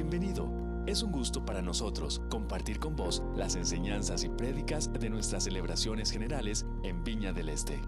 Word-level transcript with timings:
Bienvenido. 0.00 0.50
Es 0.86 1.02
un 1.02 1.12
gusto 1.12 1.44
para 1.44 1.60
nosotros 1.60 2.22
compartir 2.30 2.78
con 2.78 2.96
vos 2.96 3.22
las 3.36 3.54
enseñanzas 3.54 4.24
y 4.24 4.30
prédicas 4.30 4.90
de 4.90 5.10
nuestras 5.10 5.44
celebraciones 5.44 6.10
generales 6.10 6.64
en 6.82 7.04
Viña 7.04 7.34
del 7.34 7.50
Este. 7.50 7.82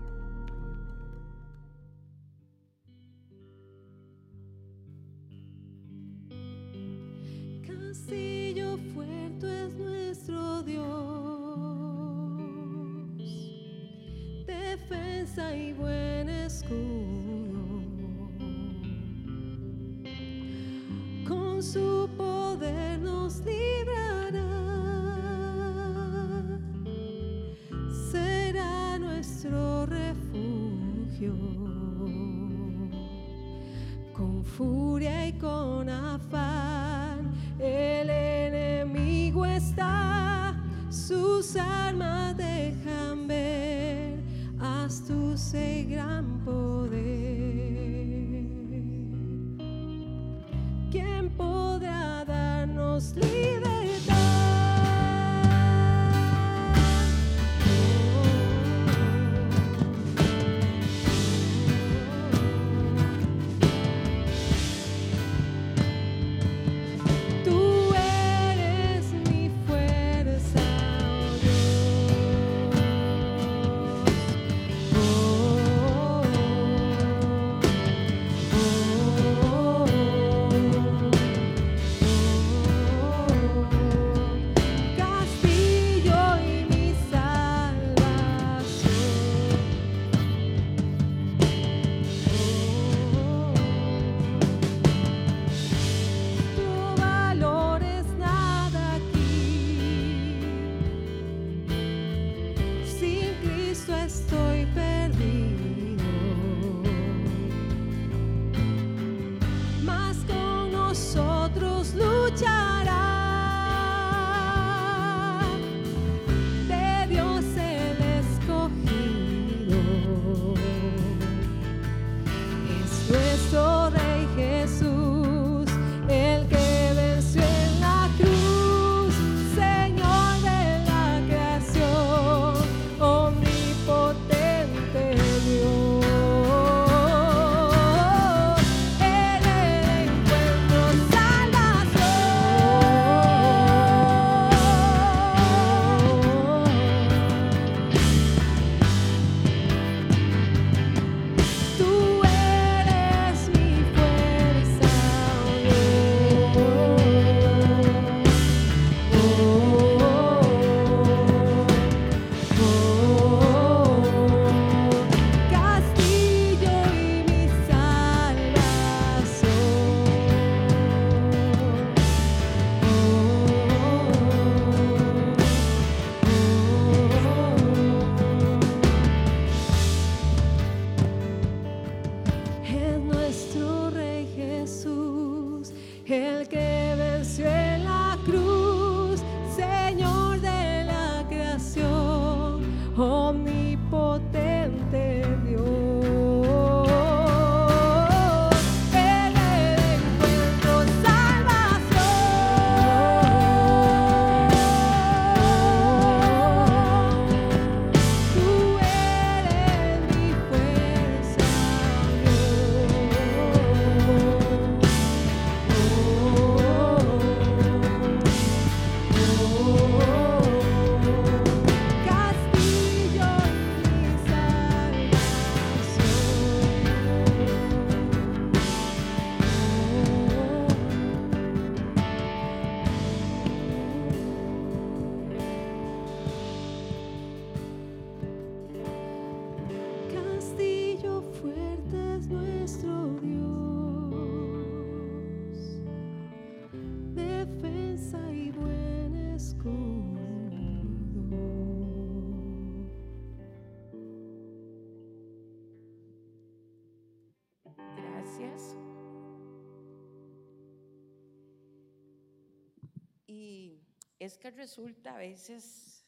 Es 264.32 264.38
que 264.38 264.50
resulta 264.50 265.14
a 265.14 265.18
veces 265.18 266.06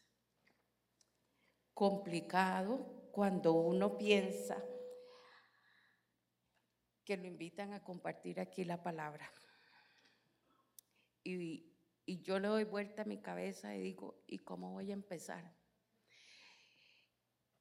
complicado 1.75 3.11
cuando 3.13 3.53
uno 3.53 3.99
piensa 3.99 4.65
que 7.05 7.19
lo 7.19 7.27
invitan 7.27 7.75
a 7.75 7.85
compartir 7.85 8.41
aquí 8.41 8.65
la 8.65 8.83
palabra. 8.83 9.31
Y, 11.23 11.71
yo 12.07 12.39
le 12.39 12.49
doy 12.49 12.65
vuelta 12.65 13.03
a 13.03 13.07
mi 13.07 13.19
cabeza 13.19 13.75
y 13.75 13.83
digo, 13.83 14.23
¿y 14.27 14.39
cómo 14.39 14.73
voy 14.73 14.91
a 14.91 14.95
empezar? 14.95 15.55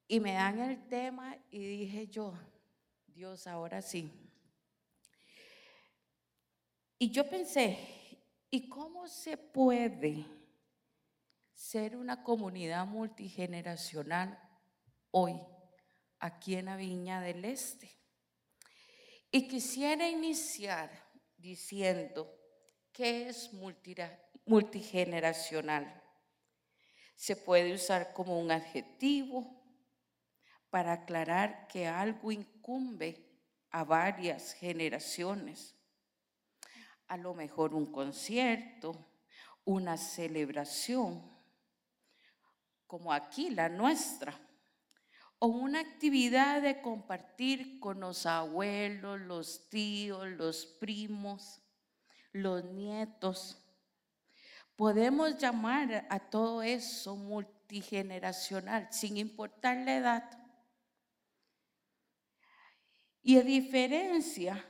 Y 0.08 0.20
me 0.20 0.32
dan 0.32 0.58
el 0.60 0.86
tema 0.88 1.36
y 1.50 1.58
dije 1.58 2.08
yo, 2.08 2.34
Dios, 3.06 3.46
ahora 3.46 3.82
sí. 3.82 4.10
Y 6.98 7.10
yo 7.10 7.28
pensé, 7.28 8.04
¿Y 8.54 8.68
cómo 8.68 9.08
se 9.08 9.36
puede 9.36 10.24
ser 11.54 11.96
una 11.96 12.22
comunidad 12.22 12.86
multigeneracional 12.86 14.38
hoy 15.10 15.40
aquí 16.18 16.56
en 16.56 16.66
la 16.66 16.76
Viña 16.76 17.20
del 17.20 17.44
Este? 17.44 17.90
Y 19.30 19.48
quisiera 19.48 20.08
iniciar 20.08 20.90
diciendo 21.36 22.32
qué 22.92 23.28
es 23.28 23.50
multigeneracional. 24.46 26.02
Se 27.16 27.36
puede 27.36 27.74
usar 27.74 28.12
como 28.12 28.38
un 28.38 28.50
adjetivo 28.50 29.62
para 30.70 30.92
aclarar 30.92 31.66
que 31.68 31.86
algo 31.86 32.32
incumbe 32.32 33.24
a 33.70 33.84
varias 33.84 34.52
generaciones. 34.52 35.74
A 37.08 37.16
lo 37.16 37.34
mejor 37.34 37.74
un 37.74 37.90
concierto, 37.90 39.10
una 39.64 39.96
celebración, 39.96 41.33
como 42.94 43.12
aquí 43.12 43.50
la 43.50 43.68
nuestra, 43.68 44.32
o 45.40 45.48
una 45.48 45.80
actividad 45.80 46.62
de 46.62 46.80
compartir 46.80 47.80
con 47.80 47.98
los 47.98 48.24
abuelos, 48.24 49.20
los 49.20 49.68
tíos, 49.68 50.28
los 50.28 50.64
primos, 50.64 51.60
los 52.30 52.64
nietos. 52.66 53.60
Podemos 54.76 55.36
llamar 55.38 56.06
a 56.08 56.20
todo 56.20 56.62
eso 56.62 57.16
multigeneracional, 57.16 58.86
sin 58.92 59.16
importar 59.16 59.78
la 59.78 59.96
edad. 59.96 60.30
Y 63.24 63.38
a 63.38 63.42
diferencia 63.42 64.64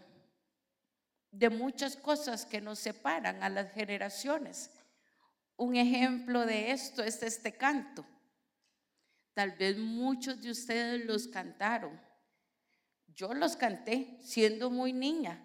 de 1.30 1.50
muchas 1.50 1.94
cosas 1.94 2.46
que 2.46 2.62
nos 2.62 2.78
separan 2.78 3.42
a 3.42 3.50
las 3.50 3.70
generaciones, 3.74 4.70
un 5.56 5.76
ejemplo 5.76 6.46
de 6.46 6.70
esto 6.70 7.02
es 7.02 7.22
este 7.22 7.54
canto. 7.54 8.06
Tal 9.34 9.52
vez 9.52 9.76
muchos 9.76 10.40
de 10.40 10.50
ustedes 10.50 11.04
los 11.04 11.28
cantaron. 11.28 12.00
Yo 13.08 13.34
los 13.34 13.56
canté 13.56 14.18
siendo 14.22 14.70
muy 14.70 14.92
niña. 14.92 15.44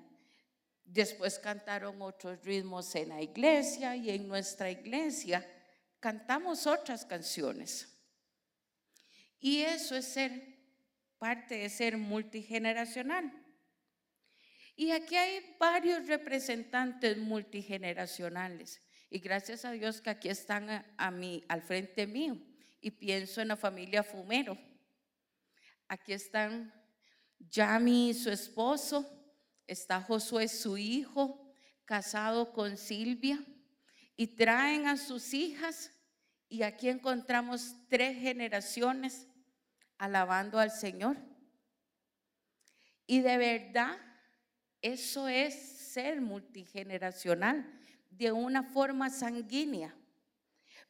Después 0.85 1.37
cantaron 1.37 2.01
otros 2.01 2.43
ritmos 2.43 2.95
en 2.95 3.09
la 3.09 3.21
iglesia 3.21 3.95
y 3.95 4.09
en 4.09 4.27
nuestra 4.27 4.71
iglesia 4.71 5.45
cantamos 5.99 6.65
otras 6.65 7.05
canciones. 7.05 7.87
Y 9.39 9.61
eso 9.61 9.95
es 9.95 10.05
ser 10.05 10.59
parte 11.17 11.55
de 11.55 11.69
ser 11.69 11.97
multigeneracional. 11.97 13.31
Y 14.75 14.91
aquí 14.91 15.15
hay 15.15 15.55
varios 15.59 16.07
representantes 16.07 17.17
multigeneracionales. 17.17 18.81
Y 19.09 19.19
gracias 19.19 19.65
a 19.65 19.71
Dios 19.71 20.01
que 20.01 20.09
aquí 20.09 20.29
están 20.29 20.85
a, 20.97 21.11
mí, 21.11 21.43
al 21.49 21.61
frente 21.61 22.07
mío. 22.07 22.37
Y 22.81 22.91
pienso 22.91 23.41
en 23.41 23.49
la 23.49 23.55
familia 23.57 24.03
Fumero. 24.03 24.57
Aquí 25.87 26.13
están 26.13 26.73
Yami 27.39 28.09
y 28.09 28.13
su 28.13 28.29
esposo. 28.29 29.05
Está 29.67 30.01
Josué, 30.01 30.47
su 30.47 30.77
hijo, 30.77 31.51
casado 31.85 32.53
con 32.53 32.77
Silvia. 32.77 33.43
Y 34.15 34.27
traen 34.27 34.87
a 34.87 34.97
sus 34.97 35.33
hijas. 35.33 35.91
Y 36.47 36.63
aquí 36.63 36.89
encontramos 36.89 37.75
tres 37.89 38.17
generaciones 38.17 39.27
alabando 39.97 40.57
al 40.57 40.71
Señor. 40.71 41.17
Y 43.05 43.21
de 43.21 43.37
verdad, 43.37 43.97
eso 44.81 45.27
es 45.27 45.53
ser 45.53 46.21
multigeneracional 46.21 47.79
de 48.09 48.31
una 48.31 48.63
forma 48.63 49.09
sanguínea. 49.09 49.95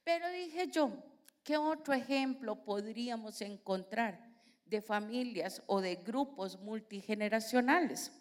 Pero 0.04 0.30
dije 0.30 0.68
yo, 0.68 1.09
¿qué 1.50 1.58
otro 1.58 1.96
ejemplo 1.96 2.64
podríamos 2.64 3.42
encontrar 3.42 4.24
de 4.66 4.84
familias 4.84 5.64
o 5.66 5.82
de 5.82 5.96
grupos 5.96 6.60
multigeneracionales? 6.60 8.12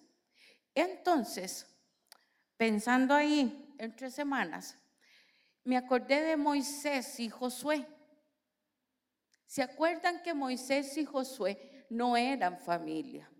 Entonces, 0.74 1.66
pensando 2.56 3.12
ahí 3.12 3.74
entre 3.76 4.10
semanas, 4.10 4.78
me 5.62 5.76
acordé 5.76 6.22
de 6.22 6.38
Moisés 6.38 7.20
y 7.20 7.28
Josué. 7.28 7.86
¿Se 9.44 9.60
acuerdan 9.60 10.22
que 10.22 10.32
Moisés 10.32 10.96
y 10.96 11.04
Josué 11.04 11.84
no 11.90 12.16
eran 12.16 12.58
familia? 12.58 13.30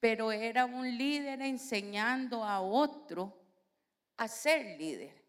Pero 0.00 0.32
era 0.32 0.64
un 0.64 0.98
líder 0.98 1.42
enseñando 1.42 2.42
a 2.42 2.60
otro 2.60 3.40
a 4.16 4.26
ser 4.26 4.76
líder, 4.80 5.19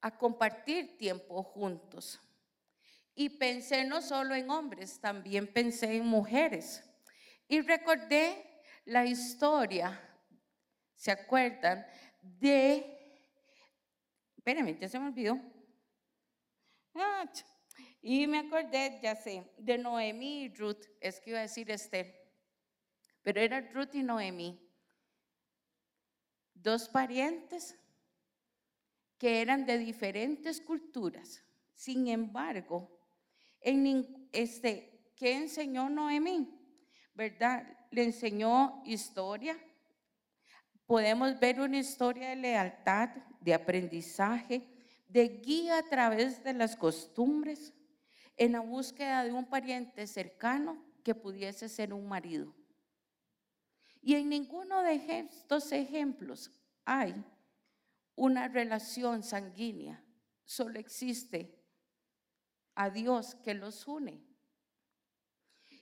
a 0.00 0.16
compartir 0.16 0.96
tiempo 0.96 1.42
juntos. 1.42 2.20
Y 3.14 3.28
pensé 3.30 3.84
no 3.84 4.00
solo 4.00 4.34
en 4.34 4.50
hombres, 4.50 5.00
también 5.00 5.52
pensé 5.52 5.96
en 5.96 6.06
mujeres. 6.06 6.82
Y 7.48 7.60
recordé 7.60 8.62
la 8.84 9.04
historia, 9.04 10.00
¿se 10.94 11.10
acuerdan? 11.10 11.86
De, 12.22 13.24
espérenme, 14.36 14.78
ya 14.78 14.88
se 14.88 14.98
me 14.98 15.08
olvidó 15.08 15.40
Ah, 16.94 17.30
y 18.02 18.26
me 18.26 18.38
acordé, 18.38 18.98
ya 19.02 19.14
sé, 19.14 19.44
de 19.58 19.78
Noemí 19.78 20.44
y 20.44 20.54
Ruth, 20.54 20.84
es 21.00 21.20
que 21.20 21.30
iba 21.30 21.38
a 21.38 21.42
decir 21.42 21.70
Esther, 21.70 22.14
pero 23.22 23.40
era 23.40 23.60
Ruth 23.60 23.94
y 23.94 24.02
Noemí, 24.02 24.60
dos 26.54 26.88
parientes 26.88 27.79
que 29.20 29.42
eran 29.42 29.66
de 29.66 29.76
diferentes 29.76 30.62
culturas. 30.62 31.44
Sin 31.74 32.08
embargo, 32.08 32.88
en 33.60 34.28
este, 34.32 35.12
¿qué 35.14 35.34
enseñó 35.34 35.90
Noemí? 35.90 36.58
¿Verdad? 37.14 37.66
Le 37.90 38.04
enseñó 38.04 38.82
historia. 38.86 39.58
Podemos 40.86 41.38
ver 41.38 41.60
una 41.60 41.78
historia 41.78 42.30
de 42.30 42.36
lealtad, 42.36 43.10
de 43.42 43.52
aprendizaje, 43.52 44.66
de 45.06 45.28
guía 45.28 45.76
a 45.76 45.82
través 45.82 46.42
de 46.42 46.54
las 46.54 46.74
costumbres 46.74 47.74
en 48.38 48.52
la 48.52 48.60
búsqueda 48.60 49.22
de 49.22 49.34
un 49.34 49.44
pariente 49.44 50.06
cercano 50.06 50.82
que 51.04 51.14
pudiese 51.14 51.68
ser 51.68 51.92
un 51.92 52.08
marido. 52.08 52.54
Y 54.00 54.14
en 54.14 54.30
ninguno 54.30 54.82
de 54.82 54.94
estos 54.94 55.72
ejemplos 55.72 56.50
hay 56.86 57.22
una 58.20 58.48
relación 58.48 59.22
sanguínea, 59.22 60.04
solo 60.44 60.78
existe 60.78 61.58
a 62.74 62.90
Dios 62.90 63.34
que 63.36 63.54
los 63.54 63.88
une. 63.88 64.22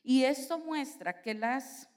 Y 0.04 0.22
esto 0.22 0.60
muestra 0.60 1.20
que 1.20 1.34
las 1.34 1.90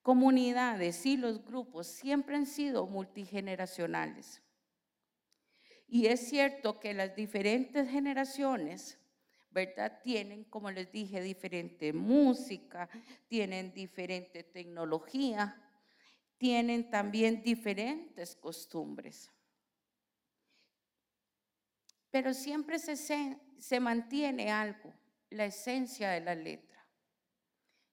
comunidades 0.00 1.04
y 1.04 1.18
los 1.18 1.44
grupos 1.44 1.86
siempre 1.86 2.34
han 2.34 2.46
sido 2.46 2.86
multigeneracionales. 2.86 4.40
Y 5.86 6.06
es 6.06 6.30
cierto 6.30 6.80
que 6.80 6.94
las 6.94 7.14
diferentes 7.14 7.90
generaciones, 7.90 8.98
¿verdad? 9.50 10.00
Tienen, 10.02 10.44
como 10.44 10.70
les 10.70 10.90
dije, 10.90 11.20
diferente 11.20 11.92
música, 11.92 12.88
tienen 13.28 13.74
diferente 13.74 14.44
tecnología, 14.44 15.65
tienen 16.38 16.90
también 16.90 17.42
diferentes 17.42 18.36
costumbres. 18.36 19.30
Pero 22.10 22.34
siempre 22.34 22.78
se, 22.78 22.96
se 23.58 23.80
mantiene 23.80 24.50
algo, 24.50 24.94
la 25.30 25.46
esencia 25.46 26.10
de 26.10 26.20
la 26.20 26.34
letra. 26.34 26.66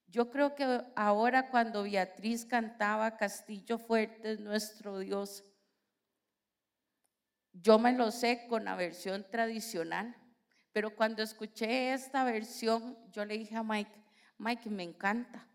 Yo 0.07 0.29
creo 0.29 0.53
que 0.53 0.81
ahora 0.95 1.49
cuando 1.49 1.83
Beatriz 1.83 2.45
cantaba 2.45 3.17
Castillo 3.17 3.79
Fuerte 3.79 4.33
es 4.33 4.39
nuestro 4.39 4.99
Dios, 4.99 5.43
yo 7.51 7.79
me 7.79 7.93
lo 7.93 8.11
sé 8.11 8.45
con 8.47 8.65
la 8.65 8.75
versión 8.75 9.25
tradicional, 9.29 10.15
pero 10.71 10.95
cuando 10.95 11.21
escuché 11.21 11.93
esta 11.93 12.23
versión, 12.23 12.97
yo 13.11 13.25
le 13.25 13.37
dije 13.37 13.55
a 13.55 13.63
Mike, 13.63 13.91
Mike, 14.37 14.69
me 14.69 14.83
encanta. 14.83 15.47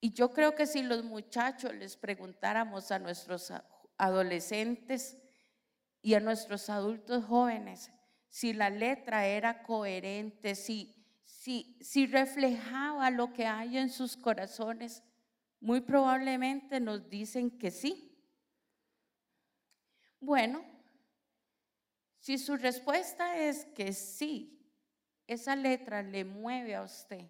Y 0.00 0.12
yo 0.12 0.30
creo 0.30 0.54
que 0.54 0.66
si 0.66 0.82
los 0.82 1.04
muchachos 1.04 1.74
les 1.74 1.96
preguntáramos 1.96 2.90
a 2.92 2.98
nuestros 2.98 3.52
adolescentes 3.96 5.16
y 6.02 6.14
a 6.14 6.20
nuestros 6.20 6.70
adultos 6.70 7.24
jóvenes 7.24 7.90
si 8.28 8.52
la 8.52 8.70
letra 8.70 9.26
era 9.26 9.62
coherente, 9.62 10.54
si, 10.54 10.94
si, 11.24 11.76
si 11.80 12.06
reflejaba 12.06 13.10
lo 13.10 13.32
que 13.32 13.46
hay 13.46 13.78
en 13.78 13.90
sus 13.90 14.16
corazones, 14.16 15.02
muy 15.60 15.80
probablemente 15.80 16.78
nos 16.78 17.08
dicen 17.08 17.50
que 17.58 17.70
sí. 17.70 18.04
Bueno, 20.20 20.64
si 22.18 22.38
su 22.38 22.56
respuesta 22.56 23.38
es 23.38 23.64
que 23.66 23.92
sí, 23.92 24.72
esa 25.26 25.56
letra 25.56 26.02
le 26.02 26.24
mueve 26.24 26.74
a 26.74 26.82
usted. 26.82 27.26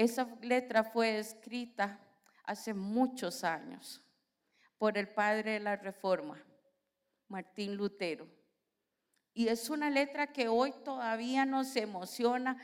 Esa 0.00 0.26
letra 0.40 0.82
fue 0.82 1.18
escrita 1.18 2.00
hace 2.44 2.72
muchos 2.72 3.44
años 3.44 4.02
por 4.78 4.96
el 4.96 5.10
padre 5.10 5.52
de 5.52 5.60
la 5.60 5.76
Reforma, 5.76 6.42
Martín 7.28 7.76
Lutero. 7.76 8.26
Y 9.34 9.48
es 9.48 9.68
una 9.68 9.90
letra 9.90 10.32
que 10.32 10.48
hoy 10.48 10.72
todavía 10.86 11.44
nos 11.44 11.76
emociona 11.76 12.56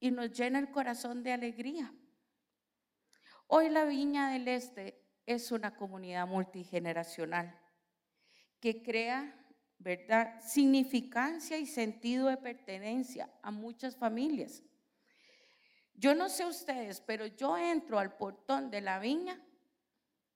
y 0.00 0.10
nos 0.10 0.32
llena 0.32 0.58
el 0.58 0.72
corazón 0.72 1.22
de 1.22 1.30
alegría. 1.30 1.94
Hoy 3.46 3.68
la 3.68 3.84
Viña 3.84 4.32
del 4.32 4.48
Este 4.48 5.00
es 5.24 5.52
una 5.52 5.76
comunidad 5.76 6.26
multigeneracional 6.26 7.56
que 8.58 8.82
crea, 8.82 9.32
¿verdad?, 9.78 10.40
significancia 10.40 11.56
y 11.58 11.66
sentido 11.66 12.26
de 12.26 12.36
pertenencia 12.36 13.32
a 13.42 13.52
muchas 13.52 13.94
familias. 13.94 14.64
Yo 16.02 16.16
no 16.16 16.28
sé 16.28 16.44
ustedes, 16.44 17.00
pero 17.00 17.26
yo 17.26 17.56
entro 17.56 17.96
al 18.00 18.16
portón 18.16 18.72
de 18.72 18.80
la 18.80 18.98
viña 18.98 19.40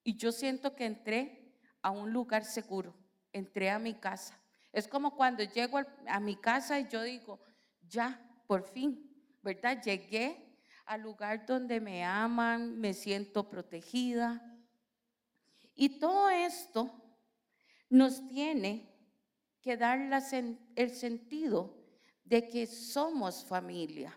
y 0.05 0.17
yo 0.17 0.31
siento 0.31 0.77
que 0.77 0.85
entré 0.85 1.59
a 1.83 1.91
un 1.91 2.13
lugar 2.13 2.45
seguro, 2.45 2.95
entré 3.33 3.71
a 3.71 3.81
mi 3.81 3.95
casa. 3.95 4.41
Es 4.73 4.87
como 4.87 5.17
cuando 5.17 5.43
llego 5.43 5.81
a 6.07 6.21
mi 6.21 6.37
casa 6.37 6.79
y 6.79 6.87
yo 6.87 7.03
digo, 7.03 7.41
ya, 7.89 8.25
por 8.47 8.63
fin, 8.63 9.13
¿verdad? 9.43 9.83
Llegué 9.83 10.57
al 10.85 11.01
lugar 11.01 11.45
donde 11.45 11.81
me 11.81 12.05
aman, 12.05 12.79
me 12.79 12.95
siento 12.95 13.49
protegida. 13.49 14.41
Y 15.75 15.99
todo 15.99 16.31
esto 16.31 16.93
nos 17.89 18.25
tiene 18.29 18.89
que 19.61 19.77
dar 19.77 19.99
el 20.77 20.91
sentido 20.95 21.77
de 22.23 22.47
que 22.47 22.69
somos 22.69 23.45
familia. 23.45 24.17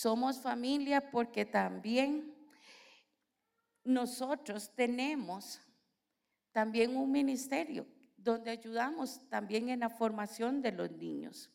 Somos 0.00 0.40
familia 0.40 1.10
porque 1.10 1.44
también 1.44 2.34
nosotros 3.84 4.74
tenemos 4.74 5.60
también 6.52 6.96
un 6.96 7.12
ministerio 7.12 7.86
donde 8.16 8.50
ayudamos 8.50 9.28
también 9.28 9.68
en 9.68 9.80
la 9.80 9.90
formación 9.90 10.62
de 10.62 10.72
los 10.72 10.90
niños. 10.90 11.50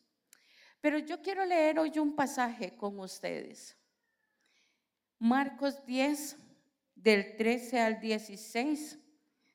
Pero 0.80 0.98
yo 0.98 1.20
quiero 1.22 1.44
leer 1.44 1.80
hoy 1.80 1.98
un 1.98 2.14
pasaje 2.14 2.76
con 2.76 3.00
ustedes. 3.00 3.76
Marcos 5.18 5.84
10, 5.84 6.36
del 6.94 7.34
13 7.34 7.80
al 7.80 8.00
16, 8.00 8.96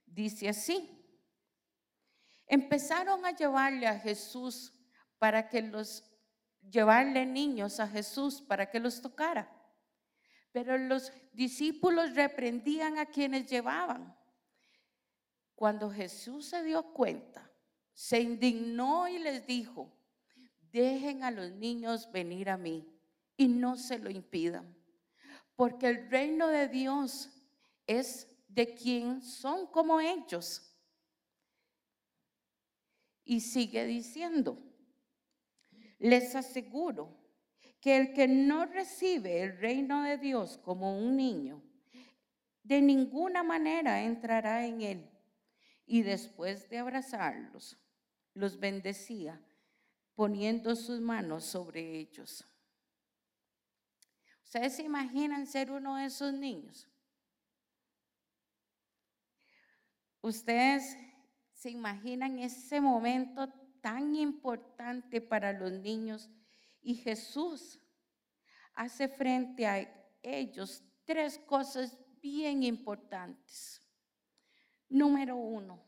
dice 0.06 0.50
así. 0.50 1.02
Empezaron 2.46 3.26
a 3.26 3.32
llevarle 3.32 3.88
a 3.88 3.98
Jesús 3.98 4.74
para 5.18 5.48
que 5.48 5.62
los 5.62 6.11
llevarle 6.70 7.26
niños 7.26 7.80
a 7.80 7.88
Jesús 7.88 8.42
para 8.42 8.70
que 8.70 8.80
los 8.80 9.02
tocara. 9.02 9.50
Pero 10.52 10.78
los 10.78 11.12
discípulos 11.34 12.14
reprendían 12.14 12.98
a 12.98 13.06
quienes 13.06 13.50
llevaban. 13.50 14.16
Cuando 15.56 15.90
Jesús 15.90 16.48
se 16.48 16.64
dio 16.64 16.84
cuenta, 16.94 17.50
se 17.94 18.20
indignó 18.20 19.08
y 19.08 19.20
les 19.20 19.46
dijo, 19.46 19.92
dejen 20.72 21.24
a 21.24 21.32
los 21.32 21.52
niños 21.52 22.12
venir 22.12 22.50
a 22.50 22.58
mí 22.58 22.88
y 23.38 23.48
no 23.48 23.78
se 23.78 24.00
lo 24.00 24.10
impidan, 24.10 24.76
porque 25.56 25.88
el 25.88 26.10
reino 26.10 26.48
de 26.48 26.68
Dios 26.68 27.30
es 27.88 28.28
de 28.48 28.74
quien 28.74 29.22
son 29.22 29.68
como 29.68 30.00
ellos. 30.00 30.68
Y 33.24 33.42
sigue 33.42 33.86
diciendo, 33.86 34.58
les 36.02 36.36
aseguro 36.36 37.16
que 37.80 37.96
el 37.96 38.14
que 38.14 38.28
no 38.28 38.66
recibe 38.66 39.44
el 39.44 39.58
reino 39.58 40.04
de 40.04 40.18
Dios 40.18 40.58
como 40.58 40.98
un 40.98 41.16
niño, 41.16 41.62
de 42.64 42.82
ninguna 42.82 43.44
manera 43.44 44.02
entrará 44.02 44.66
en 44.66 44.82
él. 44.82 45.10
Y 45.86 46.02
después 46.02 46.70
de 46.70 46.80
abrazarlos, 46.80 47.78
los 48.34 48.60
bendecía, 48.60 49.40
poniendo 50.16 50.76
sus 50.76 51.00
manos 51.00 51.46
sobre 51.46 52.00
ellos. 52.00 52.46
¿Ustedes 54.44 54.76
se 54.76 54.84
imaginan 54.84 55.46
ser 55.46 55.72
uno 55.72 55.98
de 55.98 56.06
esos 56.06 56.34
niños? 56.34 56.88
¿Ustedes 60.22 60.98
se 61.54 61.70
imaginan 61.70 62.40
ese 62.40 62.82
momento 62.82 63.52
tan 63.82 64.16
importante 64.16 65.20
para 65.20 65.52
los 65.52 65.72
niños 65.72 66.30
y 66.82 66.96
Jesús 66.96 67.80
hace 68.74 69.08
frente 69.08 69.68
a 69.68 70.14
ellos 70.22 70.84
tres 71.06 71.40
cosas 71.40 71.98
bien 72.22 72.64
importantes. 72.64 73.82
Número 74.88 75.36
uno, 75.36 75.84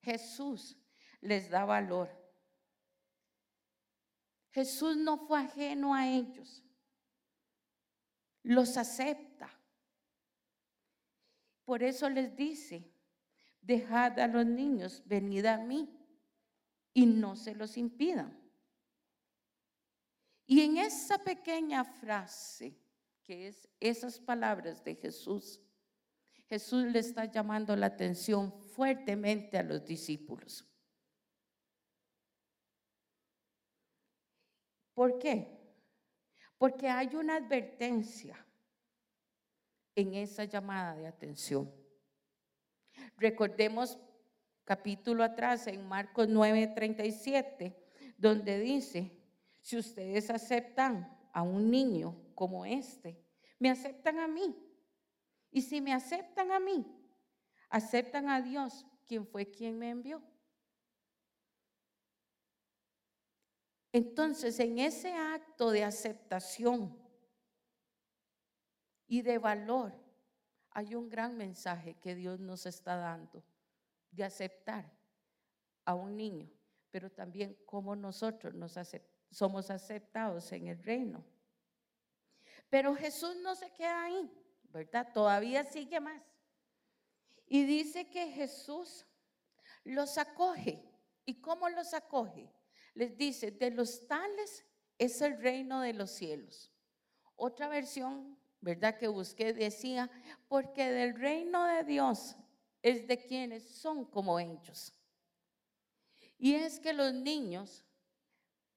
Jesús 0.00 0.76
les 1.20 1.50
da 1.50 1.64
valor. 1.64 2.08
Jesús 4.50 4.96
no 4.96 5.18
fue 5.18 5.40
ajeno 5.40 5.94
a 5.94 6.08
ellos. 6.08 6.64
Los 8.42 8.76
acepta. 8.76 9.50
Por 11.64 11.82
eso 11.82 12.08
les 12.08 12.34
dice, 12.34 12.90
dejad 13.60 14.18
a 14.18 14.26
los 14.26 14.46
niños, 14.46 15.02
venid 15.04 15.44
a 15.44 15.58
mí 15.58 15.97
y 16.98 17.06
no 17.06 17.36
se 17.36 17.54
los 17.54 17.76
impidan. 17.76 18.36
Y 20.46 20.62
en 20.62 20.78
esa 20.78 21.16
pequeña 21.18 21.84
frase, 21.84 22.76
que 23.22 23.46
es 23.46 23.68
esas 23.78 24.18
palabras 24.18 24.82
de 24.82 24.96
Jesús, 24.96 25.62
Jesús 26.48 26.86
le 26.86 26.98
está 26.98 27.26
llamando 27.26 27.76
la 27.76 27.86
atención 27.86 28.52
fuertemente 28.52 29.56
a 29.56 29.62
los 29.62 29.84
discípulos. 29.84 30.66
¿Por 34.92 35.20
qué? 35.20 35.56
Porque 36.56 36.88
hay 36.88 37.14
una 37.14 37.36
advertencia 37.36 38.44
en 39.94 40.14
esa 40.14 40.46
llamada 40.46 40.96
de 40.96 41.06
atención. 41.06 41.72
Recordemos 43.16 43.96
capítulo 44.68 45.24
atrás, 45.24 45.66
en 45.66 45.88
Marcos 45.88 46.28
9:37, 46.28 47.74
donde 48.18 48.60
dice, 48.60 49.18
si 49.62 49.78
ustedes 49.78 50.28
aceptan 50.28 51.10
a 51.32 51.40
un 51.40 51.70
niño 51.70 52.14
como 52.34 52.66
este, 52.66 53.18
me 53.58 53.70
aceptan 53.70 54.18
a 54.18 54.28
mí. 54.28 54.54
Y 55.50 55.62
si 55.62 55.80
me 55.80 55.94
aceptan 55.94 56.52
a 56.52 56.60
mí, 56.60 56.84
aceptan 57.70 58.28
a 58.28 58.42
Dios, 58.42 58.84
quien 59.06 59.26
fue 59.26 59.50
quien 59.50 59.78
me 59.78 59.88
envió. 59.88 60.22
Entonces, 63.90 64.60
en 64.60 64.80
ese 64.80 65.14
acto 65.14 65.70
de 65.70 65.82
aceptación 65.82 66.94
y 69.06 69.22
de 69.22 69.38
valor, 69.38 69.94
hay 70.72 70.94
un 70.94 71.08
gran 71.08 71.38
mensaje 71.38 71.94
que 71.94 72.14
Dios 72.14 72.38
nos 72.38 72.66
está 72.66 72.96
dando 72.96 73.42
de 74.10 74.24
aceptar 74.24 74.90
a 75.84 75.94
un 75.94 76.16
niño, 76.16 76.50
pero 76.90 77.10
también 77.10 77.56
cómo 77.66 77.96
nosotros 77.96 78.54
nos 78.54 78.78
somos 79.30 79.70
aceptados 79.70 80.52
en 80.52 80.68
el 80.68 80.82
reino. 80.82 81.24
Pero 82.70 82.94
Jesús 82.94 83.36
no 83.42 83.54
se 83.54 83.70
queda 83.72 84.04
ahí, 84.04 84.30
¿verdad? 84.64 85.10
Todavía 85.12 85.64
sigue 85.64 86.00
más. 86.00 86.22
Y 87.46 87.64
dice 87.64 88.10
que 88.10 88.30
Jesús 88.30 89.06
los 89.84 90.18
acoge. 90.18 90.84
¿Y 91.24 91.40
cómo 91.40 91.68
los 91.68 91.94
acoge? 91.94 92.52
Les 92.94 93.16
dice, 93.16 93.50
de 93.50 93.70
los 93.70 94.06
tales 94.06 94.64
es 94.98 95.20
el 95.20 95.40
reino 95.40 95.80
de 95.80 95.94
los 95.94 96.10
cielos. 96.10 96.72
Otra 97.36 97.68
versión, 97.68 98.38
¿verdad? 98.60 98.98
Que 98.98 99.08
busqué 99.08 99.52
decía, 99.52 100.10
porque 100.48 100.90
del 100.90 101.14
reino 101.14 101.64
de 101.64 101.84
Dios 101.84 102.36
es 102.82 103.06
de 103.06 103.18
quienes 103.18 103.64
son 103.64 104.04
como 104.04 104.38
ellos. 104.38 104.92
Y 106.38 106.54
es 106.54 106.78
que 106.78 106.92
los 106.92 107.12
niños 107.12 107.84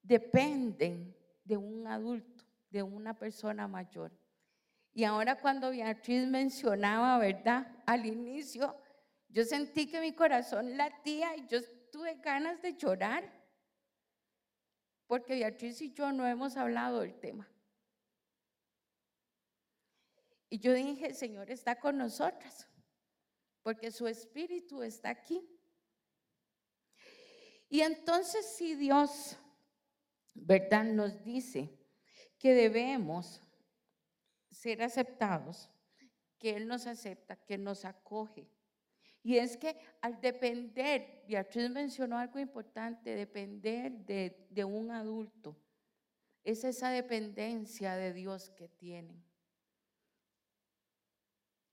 dependen 0.02 1.16
de 1.44 1.58
un 1.58 1.86
adulto, 1.88 2.44
de 2.70 2.82
una 2.82 3.18
persona 3.18 3.68
mayor. 3.68 4.12
Y 4.94 5.04
ahora 5.04 5.40
cuando 5.40 5.70
Beatriz 5.70 6.28
mencionaba, 6.28 7.18
¿verdad? 7.20 7.68
Al 7.86 8.06
inicio, 8.06 8.76
yo 9.30 9.46
sentí 9.46 9.88
que 9.88 10.02
mi 10.02 10.14
corazón 10.14 10.76
latía 10.76 11.36
y 11.38 11.48
yo 11.48 11.60
tuve 11.92 12.16
ganas 12.16 12.62
de 12.62 12.76
llorar, 12.76 13.32
porque 15.08 15.36
Beatriz 15.36 15.82
y 15.82 15.94
yo 15.94 16.12
no 16.12 16.26
hemos 16.28 16.58
hablado 16.58 17.02
del 17.02 17.20
tema. 17.20 17.48
Y 20.50 20.60
yo 20.60 20.74
dije, 20.74 21.14
Señor 21.14 21.50
está 21.50 21.80
con 21.80 21.98
nosotras 21.98 22.68
porque 23.64 23.92
su 23.92 24.08
espíritu 24.08 24.84
está 24.84 25.10
aquí. 25.10 25.48
Y 27.70 27.82
entonces 27.82 28.46
si 28.58 28.76
Dios, 28.76 29.38
¿verdad? 30.34 30.84
Nos 30.86 31.24
dice 31.24 31.70
que 32.38 32.54
debemos 32.54 33.42
ser 34.50 34.82
aceptados, 34.82 35.70
que 36.38 36.56
Él 36.58 36.68
nos 36.68 36.88
acepta, 36.88 37.36
que 37.36 37.58
nos 37.58 37.86
acoge. 37.86 38.50
Y 39.24 39.38
es 39.38 39.56
que 39.56 39.78
al 40.02 40.20
depender, 40.20 41.24
Beatriz 41.28 41.70
mencionó 41.70 42.18
algo 42.18 42.40
importante, 42.40 43.16
depender 43.16 43.92
de, 44.06 44.48
de 44.50 44.66
un 44.66 44.92
adulto, 44.92 45.56
es 46.44 46.64
esa 46.64 46.90
dependencia 46.90 47.96
de 47.96 48.14
Dios 48.14 48.50
que 48.50 48.68
tienen. 48.68 49.24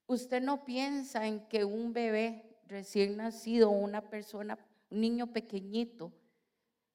Usted 0.09 0.41
no 0.41 0.65
piensa 0.65 1.27
en 1.27 1.47
que 1.49 1.67
un 1.67 1.93
bebé 1.93 2.59
recién 2.67 3.19
nacido, 3.19 3.69
una 3.69 4.09
persona, 4.09 4.59
un 4.89 5.03
niño 5.03 5.35
pequeñito, 5.35 6.11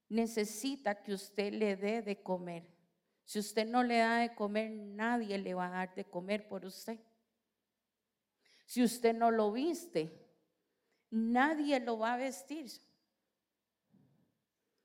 necesita 0.10 1.04
que 1.04 1.14
usted 1.14 1.54
le 1.54 1.76
dé 1.76 2.02
de 2.02 2.24
comer. 2.24 2.68
Si 3.24 3.38
usted 3.38 3.68
no 3.68 3.84
le 3.84 4.00
da 4.00 4.18
de 4.18 4.34
comer, 4.34 4.72
nadie 4.72 5.38
le 5.38 5.54
va 5.54 5.68
a 5.68 5.70
dar 5.86 5.96
de 5.96 6.06
comer 6.06 6.48
por 6.48 6.66
usted. 6.66 7.00
Si 8.66 8.84
usted 8.84 9.14
no 9.14 9.30
lo 9.30 9.52
viste, 9.52 10.12
nadie 11.12 11.80
lo 11.80 12.00
va 12.00 12.16
a 12.16 12.18
vestir. 12.18 12.72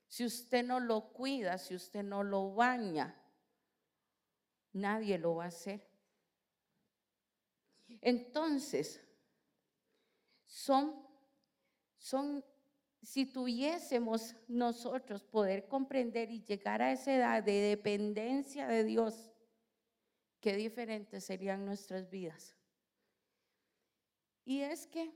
Si 0.07 0.23
usted 0.23 0.63
no 0.63 0.79
lo 0.79 1.11
cuida, 1.13 1.57
si 1.57 1.73
usted 1.73 2.03
no 2.03 2.21
lo 2.21 2.53
baña, 2.53 3.19
nadie 4.71 5.17
lo 5.17 5.35
va 5.35 5.45
a 5.45 5.47
hacer. 5.47 5.88
Entonces, 8.01 9.01
son, 10.45 11.05
son, 11.97 12.43
si 13.01 13.25
tuviésemos 13.25 14.35
nosotros 14.47 15.23
poder 15.23 15.67
comprender 15.67 16.31
y 16.31 16.43
llegar 16.43 16.81
a 16.81 16.91
esa 16.91 17.13
edad 17.13 17.43
de 17.43 17.61
dependencia 17.61 18.67
de 18.67 18.83
Dios, 18.83 19.31
qué 20.39 20.55
diferentes 20.55 21.23
serían 21.23 21.65
nuestras 21.65 22.09
vidas. 22.09 22.55
Y 24.45 24.61
es 24.61 24.87
que 24.87 25.13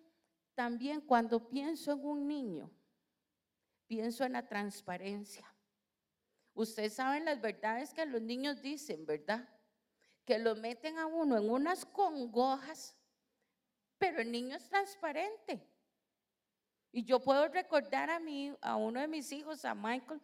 también 0.53 1.01
cuando 1.01 1.49
pienso 1.49 1.93
en 1.93 2.05
un 2.05 2.27
niño, 2.27 2.71
pienso 3.87 4.23
en 4.23 4.33
la 4.33 4.47
transparencia. 4.47 5.45
Ustedes 6.53 6.93
saben 6.93 7.25
las 7.25 7.41
verdades 7.41 7.93
que 7.93 8.05
los 8.05 8.21
niños 8.21 8.61
dicen, 8.61 9.05
¿verdad? 9.05 9.49
Que 10.25 10.39
lo 10.39 10.55
meten 10.55 10.97
a 10.97 11.05
uno 11.05 11.37
en 11.37 11.49
unas 11.49 11.85
congojas, 11.85 12.95
pero 13.97 14.21
el 14.21 14.31
niño 14.31 14.55
es 14.55 14.67
transparente. 14.69 15.67
Y 16.91 17.03
yo 17.03 17.19
puedo 17.19 17.47
recordar 17.47 18.09
a 18.09 18.19
mí, 18.19 18.55
a 18.61 18.75
uno 18.75 18.99
de 18.99 19.07
mis 19.07 19.31
hijos, 19.31 19.65
a 19.65 19.73
Michael, 19.73 20.21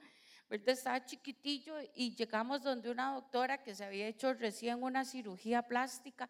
¿verdad? 0.49 0.69
Estaba 0.69 1.05
chiquitillo 1.05 1.75
y 1.95 2.15
llegamos 2.15 2.61
donde 2.61 2.91
una 2.91 3.13
doctora 3.13 3.61
que 3.63 3.73
se 3.73 3.83
había 3.83 4.07
hecho 4.07 4.33
recién 4.33 4.83
una 4.83 5.03
cirugía 5.03 5.63
plástica 5.63 6.29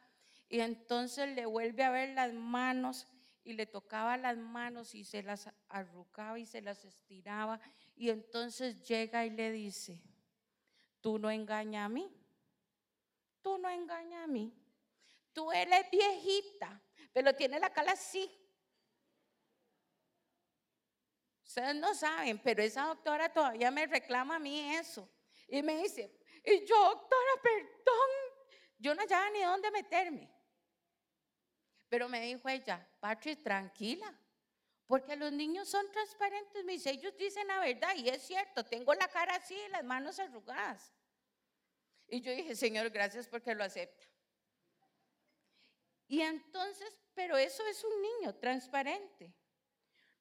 y 0.50 0.62
entonces 0.62 1.36
le 1.36 1.46
vuelve 1.46 1.84
a 1.84 1.92
ver 1.92 2.10
las 2.10 2.34
manos 2.34 3.06
y 3.44 3.54
le 3.54 3.66
tocaba 3.66 4.18
las 4.18 4.38
manos 4.38 4.96
y 4.96 5.04
se 5.04 5.24
las 5.24 5.50
arrucaba 5.70 6.40
y 6.40 6.46
se 6.46 6.62
las 6.62 6.84
estiraba. 6.86 7.60
Y 7.96 8.10
entonces 8.10 8.82
llega 8.88 9.26
y 9.26 9.30
le 9.30 9.52
dice, 9.52 10.02
tú 11.02 11.20
no 11.20 11.30
engañas 11.32 11.86
a 11.86 11.90
mí, 11.90 12.12
tú 13.41 13.58
no 13.58 13.69
engañas 13.69 14.24
a 14.24 14.27
mí, 14.27 14.53
tú 15.34 15.51
eres 15.51 15.89
viejita, 15.91 16.81
pero 17.13 17.36
tiene 17.36 17.60
la 17.60 17.72
cara 17.72 17.93
así. 17.93 18.29
Ustedes 21.43 21.75
no 21.75 21.96
saben, 21.96 22.39
pero 22.43 22.62
esa 22.62 22.84
doctora 22.84 23.34
todavía 23.34 23.72
me 23.72 23.88
reclama 23.88 24.36
a 24.36 24.39
mí 24.39 24.75
eso. 24.75 25.10
Y 25.48 25.63
me 25.63 25.77
dice, 25.77 26.15
y 26.46 26.65
yo, 26.65 26.75
doctora, 26.75 27.31
perdón, 27.41 28.10
yo 28.78 28.93
no 28.93 29.02
sabía 29.08 29.32
ni 29.32 29.41
dónde 29.41 29.71
meterme. 29.71 30.32
Pero 31.88 32.08
me 32.08 32.21
dijo 32.21 32.47
ella, 32.47 32.88
Patrick, 32.99 33.41
tranquila, 33.41 34.15
porque 34.86 35.15
los 35.15 35.32
niños 35.32 35.67
son 35.67 35.91
transparentes, 35.91 36.63
mis 36.65 36.86
ellos 36.86 37.17
dicen 37.17 37.47
la 37.47 37.60
verdad 37.60 37.95
y 37.95 38.10
es 38.10 38.21
cierto, 38.21 38.63
tengo 38.63 38.93
la 38.93 39.08
cara 39.08 39.36
así 39.36 39.56
y 39.56 39.69
las 39.69 39.84
manos 39.84 40.19
arrugadas. 40.19 40.93
Y 42.10 42.22
yo 42.22 42.32
dije, 42.34 42.56
Señor, 42.56 42.89
gracias 42.89 43.28
porque 43.28 43.54
lo 43.56 43.63
acepta. 43.63 44.06
Y 46.08 46.22
entonces, 46.22 46.98
pero 47.13 47.38
eso 47.38 47.65
es 47.67 47.84
un 47.84 48.02
niño 48.02 48.36
transparente. 48.36 49.34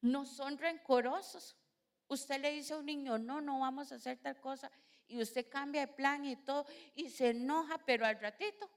No 0.00 0.26
son 0.26 0.58
rencorosos. 0.58 1.56
Usted 2.08 2.40
le 2.40 2.52
dice 2.52 2.74
a 2.74 2.78
un 2.78 2.86
niño, 2.86 3.18
no, 3.18 3.40
no 3.40 3.60
vamos 3.60 3.90
a 3.90 3.96
hacer 3.96 4.18
tal 4.18 4.40
cosa, 4.40 4.70
y 5.06 5.20
usted 5.20 5.48
cambia 5.48 5.86
de 5.86 5.92
plan 5.92 6.24
y 6.24 6.36
todo, 6.36 6.66
y 6.94 7.08
se 7.10 7.30
enoja, 7.30 7.78
pero 7.84 8.06
al 8.06 8.20
ratito 8.20 8.70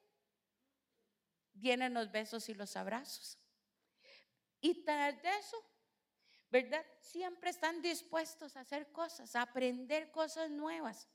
vienen 1.54 1.93
los 1.93 2.12
besos 2.12 2.47
y 2.50 2.54
los 2.54 2.76
abrazos. 2.76 3.38
Y 4.62 4.84
tras 4.84 5.21
de 5.21 5.38
eso, 5.38 5.58
¿verdad? 6.50 6.86
Siempre 7.00 7.50
están 7.50 7.82
dispuestos 7.82 8.56
a 8.56 8.62
hacer 8.62 8.91
cosas, 8.91 9.36
a 9.36 9.43
aprender 9.43 10.12
cosas 10.12 10.50
nuevas. 10.50 11.08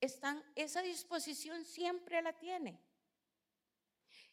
Están, 0.00 0.42
esa 0.54 0.82
disposición 0.82 1.64
siempre 1.64 2.20
la 2.22 2.32
tiene. 2.32 2.80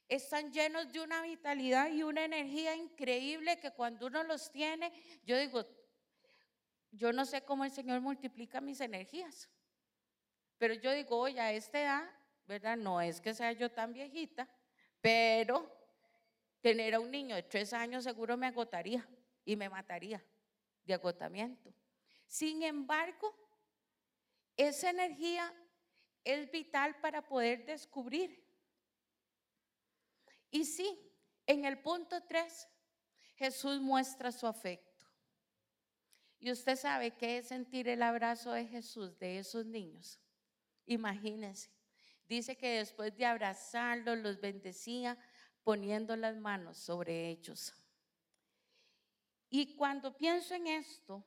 Están 0.07 0.51
llenos 0.51 0.91
de 0.91 0.99
una 0.99 1.21
vitalidad 1.21 1.89
y 1.91 2.03
una 2.03 2.25
energía 2.25 2.75
increíble 2.75 3.59
que 3.59 3.71
cuando 3.71 4.07
uno 4.07 4.23
los 4.23 4.51
tiene, 4.51 4.91
yo 5.23 5.37
digo, 5.37 5.65
yo 6.91 7.11
no 7.13 7.25
sé 7.25 7.43
cómo 7.43 7.65
el 7.65 7.71
Señor 7.71 8.01
multiplica 8.01 8.61
mis 8.61 8.81
energías, 8.81 9.49
pero 10.57 10.73
yo 10.75 10.91
digo, 10.91 11.17
oye, 11.17 11.39
a 11.39 11.51
esta 11.51 11.81
edad, 11.81 12.09
¿verdad? 12.45 12.77
No 12.77 13.01
es 13.01 13.19
que 13.19 13.33
sea 13.33 13.51
yo 13.53 13.71
tan 13.71 13.93
viejita, 13.93 14.47
pero 15.01 15.69
tener 16.61 16.95
a 16.95 16.99
un 16.99 17.09
niño 17.09 17.35
de 17.35 17.43
tres 17.43 17.73
años 17.73 18.03
seguro 18.03 18.37
me 18.37 18.47
agotaría 18.47 19.07
y 19.43 19.55
me 19.55 19.69
mataría 19.69 20.23
de 20.85 20.93
agotamiento. 20.93 21.73
Sin 22.27 22.63
embargo, 22.63 23.42
esa 24.57 24.89
energía 24.89 25.53
es 26.23 26.49
vital 26.51 26.99
para 26.99 27.25
poder 27.27 27.65
descubrir. 27.65 28.43
Y 30.51 30.65
sí, 30.65 30.99
en 31.47 31.65
el 31.65 31.79
punto 31.79 32.21
3, 32.23 32.67
Jesús 33.35 33.81
muestra 33.81 34.31
su 34.31 34.47
afecto. 34.47 34.93
Y 36.39 36.51
usted 36.51 36.75
sabe 36.75 37.11
qué 37.11 37.37
es 37.37 37.47
sentir 37.47 37.87
el 37.87 38.03
abrazo 38.03 38.51
de 38.51 38.65
Jesús 38.65 39.17
de 39.17 39.39
esos 39.39 39.65
niños. 39.65 40.19
Imagínense. 40.85 41.71
Dice 42.27 42.57
que 42.57 42.77
después 42.77 43.15
de 43.15 43.25
abrazarlos, 43.25 44.17
los 44.17 44.39
bendecía 44.39 45.17
poniendo 45.63 46.15
las 46.15 46.35
manos 46.35 46.77
sobre 46.77 47.29
ellos. 47.29 47.73
Y 49.49 49.75
cuando 49.75 50.17
pienso 50.17 50.53
en 50.55 50.67
esto, 50.67 51.23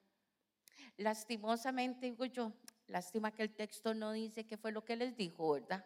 lastimosamente 0.97 2.07
digo 2.07 2.25
yo, 2.27 2.53
lástima 2.87 3.33
que 3.33 3.43
el 3.43 3.55
texto 3.55 3.95
no 3.95 4.13
dice 4.13 4.47
qué 4.47 4.57
fue 4.57 4.73
lo 4.73 4.85
que 4.85 4.97
les 4.97 5.17
dijo, 5.17 5.53
¿verdad? 5.53 5.85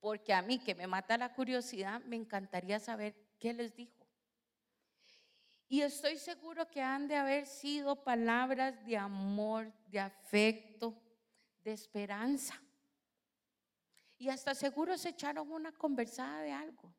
Porque 0.00 0.32
a 0.32 0.42
mí 0.42 0.58
que 0.58 0.74
me 0.74 0.86
mata 0.86 1.16
la 1.16 1.34
curiosidad, 1.34 2.00
me 2.04 2.16
encantaría 2.16 2.78
saber 2.78 3.14
qué 3.38 3.52
les 3.52 3.74
dijo. 3.74 4.06
Y 5.68 5.80
estoy 5.80 6.18
seguro 6.18 6.70
que 6.70 6.82
han 6.82 7.08
de 7.08 7.16
haber 7.16 7.46
sido 7.46 8.04
palabras 8.04 8.84
de 8.84 8.96
amor, 8.96 9.72
de 9.88 10.00
afecto, 10.00 10.94
de 11.62 11.72
esperanza 11.72 12.60
y 14.24 14.28
hasta 14.30 14.54
seguro 14.54 14.96
se 14.96 15.10
echaron 15.10 15.50
una 15.50 15.72
conversada 15.72 16.40
de 16.40 16.52
algo. 16.52 16.94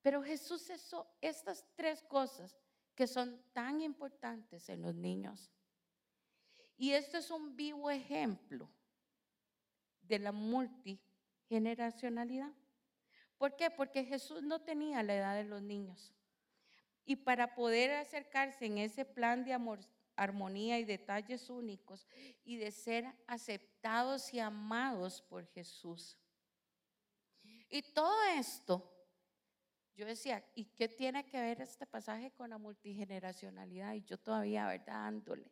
Pero 0.00 0.22
Jesús 0.22 0.70
hizo 0.70 1.06
estas 1.20 1.64
tres 1.74 2.02
cosas 2.04 2.56
que 2.94 3.06
son 3.06 3.42
tan 3.52 3.80
importantes 3.80 4.68
en 4.68 4.80
los 4.80 4.94
niños. 4.94 5.50
Y 6.76 6.92
esto 6.92 7.18
es 7.18 7.30
un 7.30 7.54
vivo 7.56 7.90
ejemplo 7.90 8.68
de 10.02 10.18
la 10.18 10.32
multigeneracionalidad. 10.32 12.52
¿Por 13.38 13.56
qué? 13.56 13.70
Porque 13.70 14.04
Jesús 14.04 14.42
no 14.42 14.60
tenía 14.62 15.02
la 15.02 15.14
edad 15.14 15.36
de 15.36 15.44
los 15.44 15.62
niños. 15.62 16.12
Y 17.04 17.16
para 17.16 17.54
poder 17.54 17.92
acercarse 17.92 18.66
en 18.66 18.78
ese 18.78 19.04
plan 19.04 19.44
de 19.44 19.52
amor, 19.52 19.80
armonía 20.16 20.78
y 20.78 20.84
detalles 20.84 21.50
únicos 21.50 22.06
y 22.44 22.56
de 22.56 22.70
ser 22.70 23.14
aceptados 23.26 24.32
y 24.32 24.40
amados 24.40 25.22
por 25.22 25.46
Jesús. 25.46 26.16
Y 27.68 27.82
todo 27.82 28.14
esto, 28.38 28.92
yo 29.94 30.06
decía, 30.06 30.44
¿y 30.54 30.66
qué 30.66 30.88
tiene 30.88 31.26
que 31.26 31.40
ver 31.40 31.60
este 31.60 31.86
pasaje 31.86 32.30
con 32.32 32.50
la 32.50 32.58
multigeneracionalidad? 32.58 33.94
Y 33.94 34.02
yo 34.02 34.18
todavía, 34.18 34.66
¿verdad? 34.66 34.86
Dándole. 34.86 35.50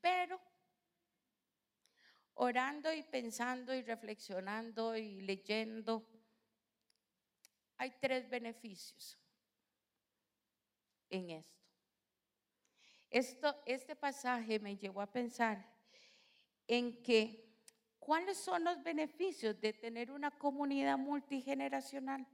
Pero 0.00 0.40
orando 2.34 2.92
y 2.92 3.02
pensando 3.02 3.74
y 3.74 3.82
reflexionando 3.82 4.96
y 4.96 5.20
leyendo, 5.20 6.06
hay 7.76 7.92
tres 8.00 8.28
beneficios 8.28 9.18
en 11.10 11.30
esto. 11.30 11.54
Esto, 13.10 13.62
este 13.66 13.94
pasaje 13.94 14.58
me 14.58 14.76
llevó 14.76 15.00
a 15.00 15.10
pensar 15.10 15.72
en 16.66 17.02
que 17.02 17.44
cuáles 17.98 18.38
son 18.38 18.64
los 18.64 18.82
beneficios 18.82 19.60
de 19.60 19.72
tener 19.72 20.10
una 20.10 20.30
comunidad 20.32 20.98
multigeneracional. 20.98 22.26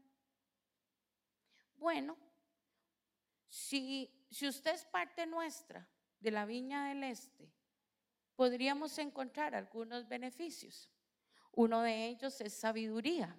Bueno, 1.77 2.17
si, 3.49 4.27
si 4.31 4.49
usted 4.49 4.75
es 4.75 4.85
parte 4.87 5.27
nuestra 5.27 5.87
de 6.19 6.31
la 6.31 6.47
Viña 6.47 6.89
del 6.89 7.05
Este, 7.05 7.53
podríamos 8.41 8.97
encontrar 8.97 9.55
algunos 9.55 10.09
beneficios. 10.09 10.91
Uno 11.53 11.83
de 11.83 12.07
ellos 12.07 12.41
es 12.41 12.55
sabiduría. 12.55 13.37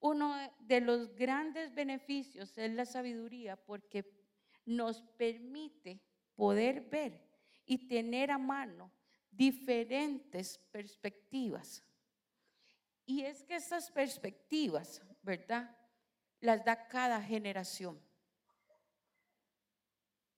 Uno 0.00 0.34
de 0.58 0.80
los 0.80 1.14
grandes 1.14 1.72
beneficios 1.72 2.58
es 2.58 2.72
la 2.72 2.84
sabiduría 2.84 3.54
porque 3.54 4.04
nos 4.64 5.00
permite 5.16 6.02
poder 6.34 6.80
ver 6.90 7.24
y 7.64 7.86
tener 7.86 8.32
a 8.32 8.38
mano 8.38 8.90
diferentes 9.30 10.58
perspectivas. 10.72 11.84
Y 13.06 13.22
es 13.22 13.44
que 13.44 13.54
esas 13.54 13.92
perspectivas, 13.92 15.00
¿verdad? 15.22 15.70
Las 16.40 16.64
da 16.64 16.88
cada 16.88 17.22
generación. 17.22 18.02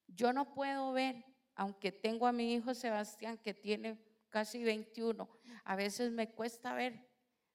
Yo 0.08 0.34
no 0.34 0.52
puedo 0.52 0.92
ver, 0.92 1.24
aunque 1.54 1.92
tengo 1.92 2.26
a 2.26 2.32
mi 2.32 2.54
hijo 2.54 2.74
Sebastián 2.74 3.38
que 3.38 3.54
tiene 3.54 3.98
casi 4.28 4.64
21, 4.64 5.28
a 5.64 5.76
veces 5.76 6.10
me 6.10 6.30
cuesta 6.30 6.74
ver 6.74 7.08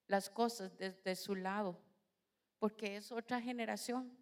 las 0.08 0.30
cosas 0.30 0.78
desde 0.78 1.16
su 1.16 1.36
lado, 1.36 1.80
porque 2.58 2.98
es 2.98 3.12
otra 3.12 3.42
generación. 3.42 4.18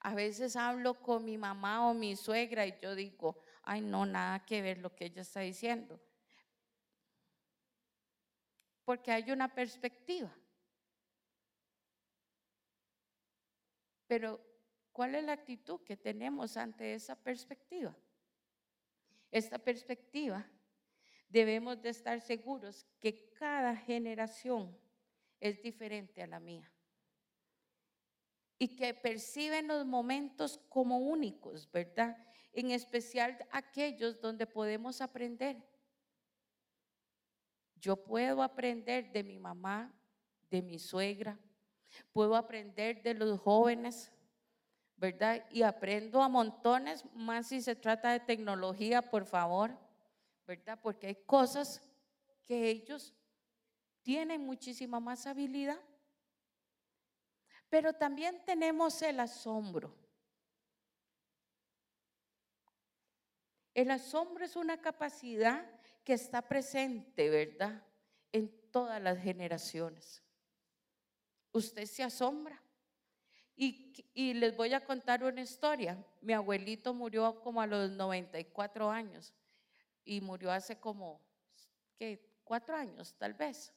A 0.00 0.14
veces 0.14 0.56
hablo 0.56 0.94
con 0.94 1.24
mi 1.24 1.38
mamá 1.38 1.88
o 1.88 1.94
mi 1.94 2.16
suegra 2.16 2.66
y 2.66 2.78
yo 2.80 2.94
digo, 2.94 3.38
ay, 3.62 3.80
no, 3.80 4.04
nada 4.04 4.44
que 4.44 4.62
ver 4.62 4.78
lo 4.78 4.94
que 4.94 5.06
ella 5.06 5.22
está 5.22 5.40
diciendo. 5.40 6.00
Porque 8.84 9.10
hay 9.10 9.30
una 9.30 9.52
perspectiva. 9.52 10.32
Pero 14.06 14.40
¿Cuál 14.96 15.14
es 15.14 15.24
la 15.24 15.32
actitud 15.32 15.80
que 15.82 15.94
tenemos 15.94 16.56
ante 16.56 16.94
esa 16.94 17.14
perspectiva? 17.14 17.94
Esta 19.30 19.58
perspectiva 19.58 20.48
debemos 21.28 21.80
de 21.82 21.90
estar 21.90 22.20
seguros 22.20 22.86
que 23.00 23.32
cada 23.32 23.76
generación 23.76 24.76
es 25.40 25.60
diferente 25.62 26.22
a 26.22 26.26
la 26.26 26.40
mía 26.40 26.70
y 28.58 28.74
que 28.76 28.94
perciben 28.94 29.68
los 29.68 29.84
momentos 29.84 30.58
como 30.68 30.98
únicos, 30.98 31.70
¿verdad? 31.70 32.16
En 32.52 32.70
especial 32.70 33.36
aquellos 33.50 34.20
donde 34.20 34.46
podemos 34.46 35.00
aprender. 35.00 35.62
Yo 37.74 38.02
puedo 38.02 38.42
aprender 38.42 39.12
de 39.12 39.22
mi 39.22 39.38
mamá, 39.38 39.94
de 40.50 40.62
mi 40.62 40.78
suegra, 40.78 41.38
puedo 42.12 42.34
aprender 42.34 43.02
de 43.02 43.14
los 43.14 43.38
jóvenes, 43.40 44.10
¿verdad? 44.96 45.44
Y 45.50 45.62
aprendo 45.62 46.22
a 46.22 46.28
montones, 46.28 47.04
más 47.14 47.48
si 47.48 47.60
se 47.60 47.76
trata 47.76 48.12
de 48.12 48.20
tecnología, 48.20 49.02
por 49.02 49.26
favor, 49.26 49.76
¿verdad? 50.46 50.78
Porque 50.82 51.08
hay 51.08 51.16
cosas 51.26 51.82
que 52.44 52.70
ellos 52.70 53.14
tienen 54.02 54.40
muchísima 54.40 55.00
más 55.00 55.26
habilidad. 55.26 55.80
Pero 57.68 57.92
también 57.92 58.42
tenemos 58.44 59.02
el 59.02 59.20
asombro. 59.20 59.94
El 63.74 63.90
asombro 63.90 64.44
es 64.44 64.56
una 64.56 64.80
capacidad 64.80 65.68
que 66.02 66.14
está 66.14 66.40
presente, 66.40 67.28
¿verdad? 67.28 67.82
En 68.32 68.48
todas 68.70 69.02
las 69.02 69.18
generaciones. 69.18 70.22
Usted 71.52 71.84
se 71.84 72.02
asombra. 72.02 72.62
Y, 73.58 74.34
les 74.34 74.54
voy 74.54 74.74
a 74.74 74.84
contar 74.84 75.24
una 75.24 75.40
historia. 75.40 75.96
Mi 76.20 76.34
abuelito 76.34 76.92
murió 76.92 77.40
como 77.40 77.62
a 77.62 77.66
los 77.66 77.90
94 77.90 78.90
años 78.90 79.32
y 80.04 80.20
murió 80.20 80.52
hace 80.52 80.78
como, 80.78 81.20
¿qué? 81.96 82.38
Cuatro 82.44 82.76
años, 82.76 83.14
tal 83.16 83.32
vez. 83.32 83.72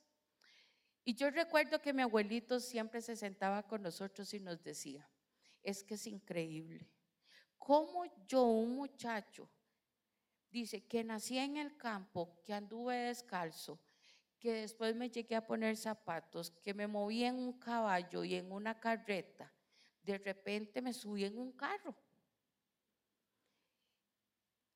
Y 1.05 1.15
yo 1.15 1.31
recuerdo 1.31 1.81
que 1.81 1.93
mi 1.93 2.01
abuelito 2.01 2.59
siempre 2.59 3.01
se 3.01 3.15
sentaba 3.15 3.63
con 3.63 3.81
nosotros 3.81 4.33
y 4.33 4.39
nos 4.39 4.61
decía, 4.61 5.09
es 5.63 5.83
que 5.83 5.95
es 5.95 6.05
increíble, 6.07 6.87
cómo 7.57 8.05
yo, 8.27 8.43
un 8.43 8.75
muchacho, 8.75 9.49
dice 10.51 10.85
que 10.85 11.03
nací 11.03 11.37
en 11.37 11.57
el 11.57 11.77
campo, 11.77 12.37
que 12.43 12.53
anduve 12.53 12.95
descalzo, 12.95 13.79
que 14.39 14.51
después 14.53 14.95
me 14.95 15.09
llegué 15.09 15.35
a 15.35 15.45
poner 15.45 15.77
zapatos, 15.77 16.51
que 16.51 16.73
me 16.73 16.87
moví 16.87 17.23
en 17.23 17.35
un 17.35 17.59
caballo 17.59 18.23
y 18.23 18.35
en 18.35 18.51
una 18.51 18.79
carreta, 18.79 19.51
de 20.03 20.17
repente 20.17 20.81
me 20.81 20.93
subí 20.93 21.25
en 21.25 21.37
un 21.37 21.51
carro. 21.51 21.95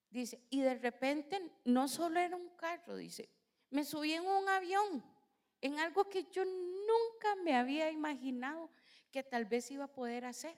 Dice, 0.09 0.43
y 0.49 0.61
de 0.61 0.75
repente 0.75 1.41
no 1.65 1.87
solo 1.87 2.19
era 2.19 2.35
un 2.35 2.49
carro, 2.49 2.95
dice, 2.95 3.29
me 3.71 3.83
subí 3.83 4.13
en 4.13 4.25
un 4.25 4.47
avión, 4.47 5.03
en 5.59 5.79
algo 5.79 6.07
que 6.07 6.25
yo 6.31 6.45
nunca 6.45 7.35
me 7.43 7.55
había 7.55 7.89
imaginado 7.89 8.69
que 9.11 9.23
tal 9.23 9.45
vez 9.45 9.71
iba 9.71 9.85
a 9.85 9.91
poder 9.91 10.25
hacer. 10.25 10.55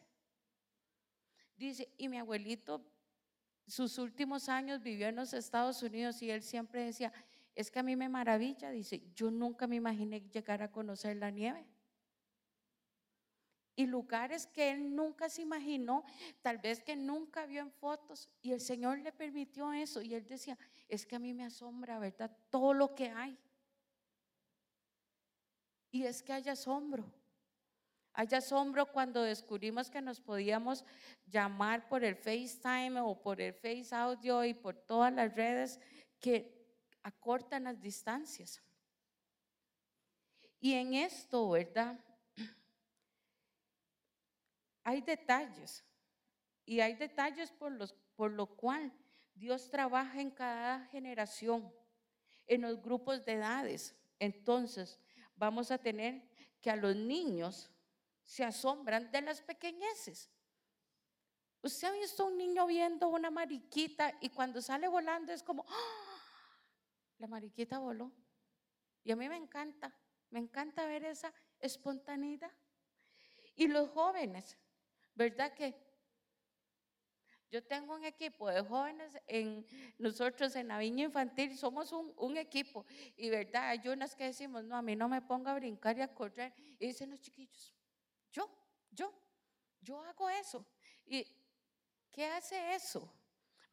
Dice, 1.55 1.93
y 1.97 2.09
mi 2.09 2.17
abuelito 2.17 2.85
sus 3.67 3.97
últimos 3.97 4.47
años 4.49 4.83
vivió 4.83 5.07
en 5.07 5.15
los 5.15 5.33
Estados 5.33 5.81
Unidos 5.81 6.21
y 6.21 6.29
él 6.29 6.43
siempre 6.43 6.83
decía, 6.83 7.11
es 7.55 7.71
que 7.71 7.79
a 7.79 7.83
mí 7.83 7.95
me 7.95 8.09
maravilla, 8.09 8.69
dice, 8.69 9.01
yo 9.15 9.31
nunca 9.31 9.65
me 9.67 9.77
imaginé 9.77 10.21
llegar 10.29 10.61
a 10.61 10.71
conocer 10.71 11.17
la 11.17 11.31
nieve 11.31 11.65
y 13.75 13.85
lugares 13.85 14.47
que 14.47 14.71
él 14.71 14.95
nunca 14.95 15.29
se 15.29 15.41
imaginó, 15.41 16.03
tal 16.41 16.57
vez 16.57 16.81
que 16.81 16.95
nunca 16.95 17.45
vio 17.45 17.61
en 17.61 17.71
fotos, 17.71 18.29
y 18.41 18.51
el 18.51 18.61
Señor 18.61 18.99
le 18.99 19.11
permitió 19.11 19.73
eso, 19.73 20.01
y 20.01 20.13
él 20.13 20.25
decía, 20.25 20.57
es 20.87 21.05
que 21.05 21.15
a 21.15 21.19
mí 21.19 21.33
me 21.33 21.45
asombra, 21.45 21.99
¿verdad? 21.99 22.35
Todo 22.49 22.73
lo 22.73 22.95
que 22.95 23.09
hay. 23.09 23.37
Y 25.91 26.03
es 26.03 26.21
que 26.21 26.33
hay 26.33 26.47
asombro. 26.49 27.05
Hay 28.13 28.27
asombro 28.31 28.85
cuando 28.91 29.21
descubrimos 29.23 29.89
que 29.89 30.01
nos 30.01 30.21
podíamos 30.21 30.85
llamar 31.25 31.89
por 31.89 32.03
el 32.05 32.15
FaceTime 32.15 33.01
o 33.01 33.21
por 33.21 33.41
el 33.41 33.53
Face 33.53 33.89
Audio 33.91 34.45
y 34.45 34.53
por 34.53 34.77
todas 34.77 35.11
las 35.11 35.35
redes 35.35 35.79
que 36.21 36.65
acortan 37.03 37.65
las 37.65 37.81
distancias. 37.81 38.61
Y 40.61 40.73
en 40.73 40.93
esto, 40.93 41.49
¿verdad? 41.49 41.99
Hay 44.85 45.01
detalles 45.01 45.83
y 46.63 46.79
hay 46.79 46.93
detalles 46.93 47.51
por, 47.51 47.71
los, 47.71 47.93
por 48.15 48.31
lo 48.31 48.45
cual 48.45 48.93
Dios 49.33 49.69
trabaja 49.69 50.21
en 50.21 50.29
cada 50.29 50.85
generación, 50.85 51.73
en 52.45 52.61
los 52.61 52.81
grupos 52.81 53.25
de 53.25 53.33
edades. 53.33 53.95
Entonces, 54.19 54.99
vamos 55.35 55.71
a 55.71 55.79
tener 55.79 56.23
que 56.61 56.69
a 56.69 56.75
los 56.75 56.95
niños 56.95 57.71
se 58.23 58.43
asombran 58.43 59.11
de 59.11 59.21
las 59.21 59.41
pequeñeces. 59.41 60.29
Usted 61.63 61.87
ha 61.87 61.91
visto 61.91 62.27
un 62.27 62.37
niño 62.37 62.67
viendo 62.67 63.07
una 63.07 63.31
mariquita 63.31 64.15
y 64.21 64.29
cuando 64.29 64.61
sale 64.61 64.87
volando 64.87 65.33
es 65.33 65.41
como, 65.41 65.65
¡Ah! 65.67 66.59
la 67.17 67.25
mariquita 67.25 67.79
voló. 67.79 68.11
Y 69.03 69.11
a 69.11 69.15
mí 69.15 69.27
me 69.27 69.37
encanta, 69.37 69.95
me 70.29 70.37
encanta 70.39 70.85
ver 70.85 71.05
esa 71.05 71.33
espontaneidad. 71.59 72.51
Y 73.55 73.67
los 73.67 73.89
jóvenes 73.89 74.57
¿Verdad 75.15 75.53
que? 75.53 75.73
Yo 77.49 77.63
tengo 77.63 77.95
un 77.95 78.03
equipo 78.03 78.49
de 78.49 78.61
jóvenes, 78.61 79.17
en, 79.27 79.65
nosotros 79.97 80.55
en 80.57 80.67
la 80.67 80.77
viña 80.77 81.05
infantil 81.05 81.57
somos 81.57 81.93
un, 81.93 82.37
equipo 82.37 82.85
y 83.15 83.29
verdad, 83.29 83.69
hay 83.69 83.87
unas 83.87 84.13
que 84.13 84.25
decimos, 84.25 84.63
no, 84.65 84.75
a 84.75 84.81
mí 84.81 84.95
no 84.95 85.07
me 85.07 85.21
ponga 85.21 85.51
a 85.51 85.55
brincar 85.55 85.97
y 85.97 86.01
a 86.01 86.13
correr. 86.13 86.53
Y 86.79 86.87
dicen 86.87 87.11
los 87.11 87.21
chiquillos, 87.21 87.73
yo, 88.33 88.49
yo, 88.91 89.13
yo 89.79 90.01
hago 90.01 90.29
eso. 90.29 90.65
¿Y 91.05 91.25
qué 92.11 92.25
hace 92.25 92.75
eso? 92.75 93.09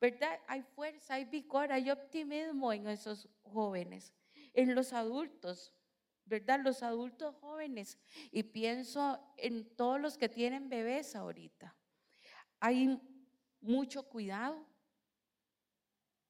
¿Verdad? 0.00 0.38
Hay 0.46 0.62
fuerza, 0.62 1.14
hay 1.14 1.24
vigor, 1.24 1.72
hay 1.72 1.90
optimismo 1.90 2.72
en 2.72 2.87
esos 2.87 3.28
jóvenes. 3.42 4.12
En 4.52 4.74
los 4.74 4.92
adultos, 4.92 5.72
¿verdad? 6.24 6.61
Los 6.62 6.82
adultos 6.82 7.35
jóvenes. 7.37 7.98
Y 8.30 8.42
pienso 8.42 9.18
en 9.37 9.74
todos 9.76 10.00
los 10.00 10.16
que 10.16 10.28
tienen 10.28 10.68
bebés 10.68 11.14
ahorita. 11.16 11.74
Hay 12.61 13.00
mucho 13.61 14.08
cuidado, 14.08 14.66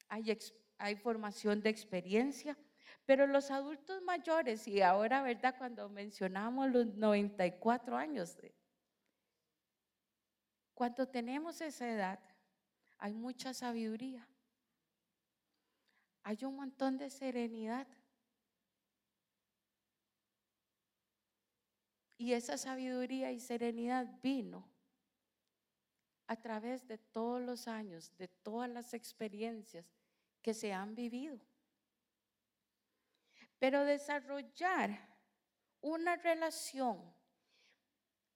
hay, 0.08 0.96
formación 0.96 1.62
de 1.62 1.70
experiencia, 1.70 2.58
pero 3.06 3.26
los 3.26 3.50
adultos 3.50 4.02
mayores, 4.02 4.68
y 4.68 4.82
ahora, 4.82 5.22
¿verdad? 5.22 5.54
Cuando 5.56 5.88
mencionamos 5.88 6.70
los 6.70 6.86
94 6.94 7.96
años, 7.96 8.36
cuando 10.74 11.08
tenemos 11.08 11.60
esa 11.60 11.88
edad, 11.88 12.20
hay 12.98 13.14
mucha 13.14 13.54
sabiduría, 13.54 14.28
hay 16.22 16.44
un 16.44 16.56
montón 16.56 16.98
de 16.98 17.08
serenidad 17.08 17.86
Y 22.22 22.34
esa 22.34 22.56
sabiduría 22.56 23.32
y 23.32 23.40
serenidad 23.40 24.06
vino 24.22 24.64
a 26.28 26.36
través 26.36 26.86
de 26.86 26.96
todos 26.96 27.42
los 27.42 27.66
años, 27.66 28.16
de 28.16 28.28
todas 28.28 28.70
las 28.70 28.94
experiencias 28.94 29.84
que 30.40 30.54
se 30.54 30.72
han 30.72 30.94
vivido. 30.94 31.40
Pero 33.58 33.84
desarrollar 33.84 34.96
una 35.80 36.14
relación 36.14 37.12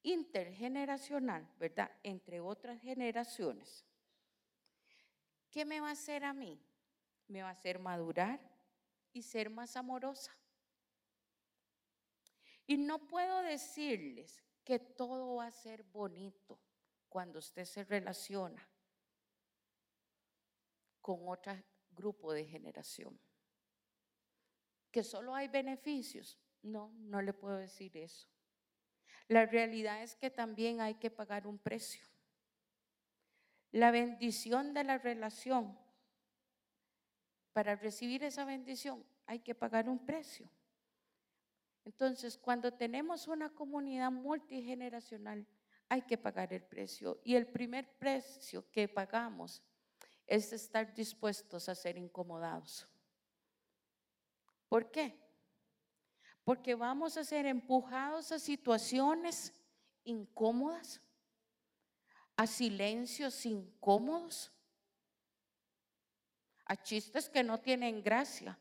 intergeneracional, 0.03 1.49
¿verdad? 1.57 1.92
Entre 2.03 2.40
otras 2.40 2.81
generaciones. 2.81 3.87
¿Qué 5.49 5.64
me 5.64 5.79
va 5.79 5.90
a 5.90 5.92
hacer 5.92 6.25
a 6.25 6.33
mí? 6.33 6.61
Me 7.29 7.42
va 7.42 7.51
a 7.51 7.53
hacer 7.53 7.79
madurar 7.79 8.40
y 9.12 9.22
ser 9.22 9.49
más 9.49 9.77
amorosa. 9.77 10.37
Y 12.66 12.76
no 12.76 13.07
puedo 13.07 13.42
decirles 13.42 14.42
que 14.64 14.79
todo 14.79 15.37
va 15.37 15.46
a 15.46 15.50
ser 15.50 15.85
bonito 15.85 16.59
cuando 17.09 17.38
usted 17.38 17.64
se 17.64 17.85
relaciona 17.85 18.68
con 21.00 21.29
otro 21.29 21.55
grupo 21.90 22.33
de 22.33 22.44
generación. 22.44 23.18
Que 24.90 25.05
solo 25.05 25.35
hay 25.35 25.48
beneficios. 25.48 26.38
No, 26.62 26.92
no 26.98 27.22
le 27.22 27.33
puedo 27.33 27.57
decir 27.57 27.96
eso. 27.96 28.29
La 29.29 29.46
realidad 29.46 30.02
es 30.02 30.16
que 30.16 30.31
también 30.31 30.81
hay 30.81 30.94
que 30.94 31.11
pagar 31.11 31.46
un 31.46 31.59
precio. 31.59 32.05
La 33.70 33.90
bendición 33.90 34.72
de 34.74 34.85
la 34.85 34.98
relación, 34.98 35.79
para 37.52 37.74
recibir 37.76 38.22
esa 38.22 38.44
bendición 38.44 39.05
hay 39.26 39.40
que 39.40 39.55
pagar 39.55 39.88
un 39.88 40.05
precio. 40.05 40.50
Entonces, 41.87 42.37
cuando 42.37 42.72
tenemos 42.72 43.29
una 43.29 43.49
comunidad 43.49 44.11
multigeneracional, 44.11 45.46
hay 45.88 46.03
que 46.03 46.18
pagar 46.18 46.53
el 46.53 46.64
precio. 46.64 47.20
Y 47.22 47.37
el 47.37 47.46
primer 47.46 47.96
precio 47.96 48.68
que 48.72 48.88
pagamos 48.88 49.62
es 50.27 50.53
estar 50.53 50.92
dispuestos 50.92 51.68
a 51.68 51.77
ser 51.77 51.96
incomodados. 51.96 52.88
¿Por 54.68 54.90
qué? 54.90 55.16
Porque 56.42 56.75
vamos 56.75 57.16
a 57.16 57.22
ser 57.22 57.46
empujados 57.46 58.33
a 58.33 58.40
situaciones 58.40 59.53
incómodas, 60.03 61.01
a 62.35 62.49
silencios 62.49 63.46
incómodos, 63.46 64.51
a 66.64 66.83
chistes 66.83 67.29
que 67.29 67.44
no 67.44 67.61
tienen 67.61 68.03
gracia. 68.03 68.59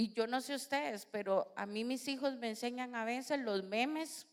Y 0.00 0.14
yo 0.14 0.26
no 0.26 0.40
sé 0.40 0.54
ustedes, 0.54 1.04
pero 1.04 1.52
a 1.56 1.66
mí 1.66 1.84
mis 1.84 2.08
hijos 2.08 2.34
me 2.36 2.48
enseñan 2.48 2.94
a 2.94 3.04
veces 3.04 3.38
los 3.40 3.62
memes 3.64 4.26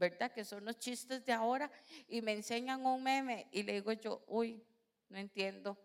¿verdad? 0.00 0.32
Que 0.32 0.46
son 0.46 0.64
los 0.64 0.78
chistes 0.78 1.26
de 1.26 1.32
ahora 1.34 1.70
y 2.08 2.22
me 2.22 2.32
enseñan 2.32 2.86
un 2.86 3.02
meme 3.02 3.48
y 3.52 3.62
le 3.62 3.74
digo 3.74 3.92
yo, 3.92 4.24
uy, 4.28 4.64
no 5.10 5.18
entiendo. 5.18 5.76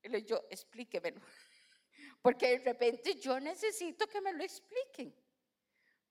Y 0.00 0.08
le 0.08 0.20
digo, 0.20 0.44
explíquemelo. 0.48 1.20
Porque 2.22 2.56
de 2.56 2.64
repente 2.64 3.16
yo 3.16 3.40
necesito 3.40 4.06
que 4.06 4.20
me 4.20 4.32
lo 4.32 4.44
expliquen. 4.44 5.12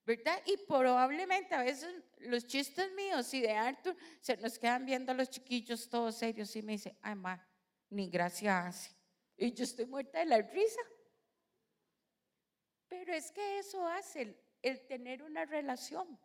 ¿Verdad? 0.06 0.42
Y 0.46 0.58
probablemente 0.58 1.56
a 1.56 1.64
veces 1.64 2.04
los 2.20 2.46
chistes 2.46 2.92
míos 2.92 3.34
y 3.34 3.40
de 3.40 3.54
Arthur 3.54 3.96
se 4.20 4.36
nos 4.36 4.60
quedan 4.60 4.86
viendo 4.86 5.14
los 5.14 5.30
chiquillos 5.30 5.88
todos 5.88 6.18
serios 6.18 6.54
y 6.58 6.62
me 6.62 6.74
dice, 6.74 6.98
ay, 7.02 7.16
ma, 7.16 7.48
ni 7.90 8.10
gracia 8.10 8.68
hace. 8.68 8.94
Y 9.38 9.54
yo 9.54 9.64
estoy 9.64 9.86
muerta 9.86 10.20
de 10.20 10.26
la 10.26 10.42
risa. 10.42 10.82
Pero 12.88 13.14
es 13.14 13.32
que 13.32 13.60
eso 13.60 13.86
hace 13.88 14.38
el 14.62 14.88
tener 14.88 15.24
una 15.24 15.46
relación. 15.46 16.20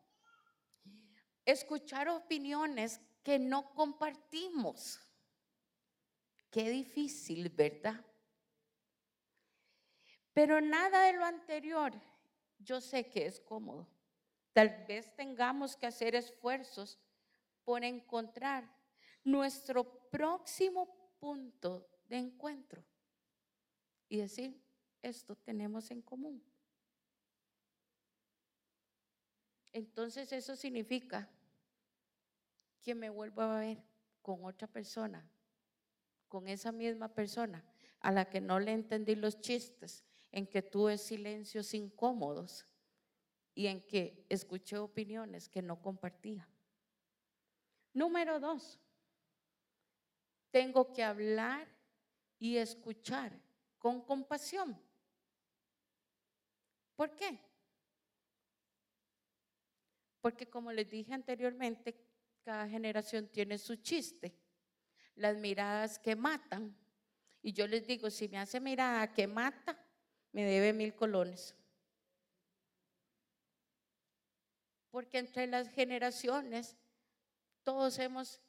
Escuchar 1.45 2.09
opiniones 2.09 3.01
que 3.23 3.39
no 3.39 3.73
compartimos. 3.75 5.01
Qué 6.51 6.69
difícil, 6.71 7.49
¿verdad? 7.51 8.05
Pero 10.33 10.61
nada 10.61 11.05
de 11.05 11.13
lo 11.15 11.25
anterior 11.25 11.93
yo 12.63 12.81
sé 12.81 13.09
que 13.09 13.27
es 13.27 13.41
cómodo. 13.41 13.89
Tal 14.53 14.85
vez 14.87 15.15
tengamos 15.17 15.77
que 15.77 15.87
hacer 15.87 16.15
esfuerzos 16.15 16.99
por 17.65 17.85
encontrar 17.85 18.71
nuestro 19.25 20.09
próximo 20.11 21.15
punto 21.19 21.89
de 22.07 22.17
encuentro 22.17 22.85
y 24.09 24.19
decir, 24.19 24.61
esto 25.03 25.37
tenemos 25.37 25.91
en 25.91 26.03
común. 26.03 26.43
Entonces 29.73 30.33
eso 30.33 30.57
significa 30.57 31.29
que 32.83 32.95
me 32.95 33.11
vuelvo 33.11 33.43
a 33.43 33.61
ver 33.61 33.83
con 34.23 34.45
otra 34.45 34.67
persona, 34.67 35.29
con 36.29 36.49
esa 36.49 36.73
misma 36.73 37.09
persona 37.09 37.65
a 38.01 38.11
la 38.11 38.29
que 38.29 38.41
no 38.41 38.59
le 38.59 38.73
entendí 38.73 39.15
los 39.15 39.41
chistes, 39.41 40.05
en 40.33 40.47
que 40.47 40.63
tuve 40.63 40.97
silencios 40.97 41.75
incómodos 41.75 42.67
y 43.55 43.67
en 43.67 43.87
que 43.87 44.25
escuché 44.29 44.79
opiniones 44.79 45.49
que 45.49 45.61
no 45.61 45.83
compartía. 45.83 46.49
Número 47.93 48.39
dos, 48.39 48.79
tengo 50.51 50.93
que 50.93 51.03
hablar 51.03 51.69
y 52.39 52.57
escuchar 52.57 53.39
con 53.79 54.01
compasión. 54.03 54.81
¿Por 56.97 57.15
qué? 57.17 57.50
Porque 60.21 60.49
como 60.49 60.73
les 60.73 60.89
dije 60.89 61.15
anteriormente, 61.15 61.97
cada 62.43 62.69
generación 62.69 63.29
tiene 63.29 63.59
su 63.59 63.77
chiste. 63.77 64.35
Las 65.15 65.37
miradas 65.37 65.99
que 65.99 66.17
matan. 66.17 66.77
Y 67.43 67.53
yo 67.53 67.67
les 67.67 67.87
digo, 67.87 68.11
si 68.11 68.29
me 68.29 68.39
hace 68.39 68.61
mirada 68.61 69.13
que 69.13 69.27
mata, 69.27 69.79
me 70.33 70.45
debe 70.45 70.73
mil 70.73 70.95
colones. 70.95 71.55
Porque 74.91 75.19
entre 75.19 75.47
las 75.47 75.69
generaciones 75.71 76.77
todos 77.63 77.99
hemos 77.99 78.41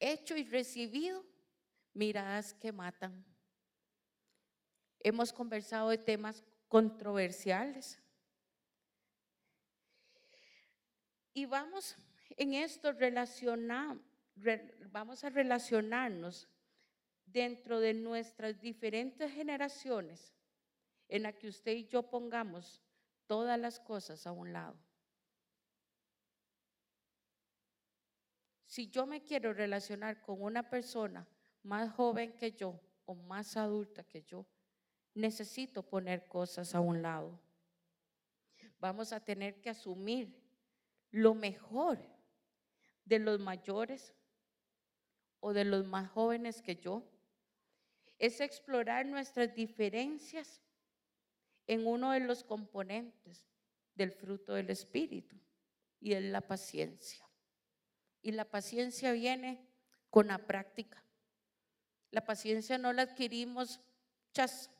hecho 0.00 0.36
y 0.36 0.44
recibido 0.44 1.24
miradas 1.92 2.54
que 2.54 2.72
matan. 2.72 3.24
Hemos 5.00 5.32
conversado 5.32 5.90
de 5.90 5.98
temas 5.98 6.42
controversiales. 6.68 8.02
Y 11.36 11.44
vamos 11.44 11.94
en 12.30 12.54
esto 12.54 12.92
relacionar, 12.92 13.98
vamos 14.90 15.22
a 15.22 15.28
relacionarnos 15.28 16.48
dentro 17.26 17.78
de 17.78 17.92
nuestras 17.92 18.58
diferentes 18.58 19.30
generaciones 19.32 20.34
en 21.08 21.24
la 21.24 21.34
que 21.34 21.48
usted 21.48 21.72
y 21.72 21.86
yo 21.88 22.04
pongamos 22.04 22.80
todas 23.26 23.60
las 23.60 23.78
cosas 23.78 24.26
a 24.26 24.32
un 24.32 24.54
lado. 24.54 24.78
Si 28.64 28.88
yo 28.88 29.04
me 29.04 29.22
quiero 29.22 29.52
relacionar 29.52 30.22
con 30.22 30.40
una 30.40 30.70
persona 30.70 31.28
más 31.64 31.92
joven 31.92 32.32
que 32.38 32.52
yo 32.52 32.80
o 33.04 33.14
más 33.14 33.58
adulta 33.58 34.04
que 34.04 34.22
yo, 34.22 34.46
necesito 35.12 35.82
poner 35.82 36.28
cosas 36.28 36.74
a 36.74 36.80
un 36.80 37.02
lado. 37.02 37.38
Vamos 38.78 39.12
a 39.12 39.22
tener 39.22 39.60
que 39.60 39.68
asumir 39.68 40.45
lo 41.10 41.34
mejor 41.34 41.98
de 43.04 43.18
los 43.18 43.40
mayores 43.40 44.14
o 45.40 45.52
de 45.52 45.64
los 45.64 45.86
más 45.86 46.10
jóvenes 46.10 46.62
que 46.62 46.76
yo. 46.76 47.02
Es 48.18 48.40
explorar 48.40 49.06
nuestras 49.06 49.54
diferencias 49.54 50.62
en 51.66 51.86
uno 51.86 52.12
de 52.12 52.20
los 52.20 52.44
componentes 52.44 53.46
del 53.94 54.12
fruto 54.12 54.54
del 54.54 54.70
Espíritu 54.70 55.36
y 56.00 56.14
es 56.14 56.22
la 56.22 56.40
paciencia. 56.40 57.24
Y 58.22 58.32
la 58.32 58.44
paciencia 58.44 59.12
viene 59.12 59.66
con 60.10 60.28
la 60.28 60.38
práctica. 60.38 61.02
La 62.10 62.24
paciencia 62.24 62.78
no 62.78 62.92
la 62.92 63.02
adquirimos 63.02 63.80
chas 64.32 64.70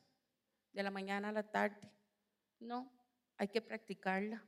de 0.73 0.83
la 0.83 0.91
mañana 0.91 1.29
a 1.29 1.33
la 1.33 1.43
tarde. 1.43 1.91
No, 2.59 2.91
hay 3.37 3.49
que 3.49 3.61
practicarla. 3.61 4.45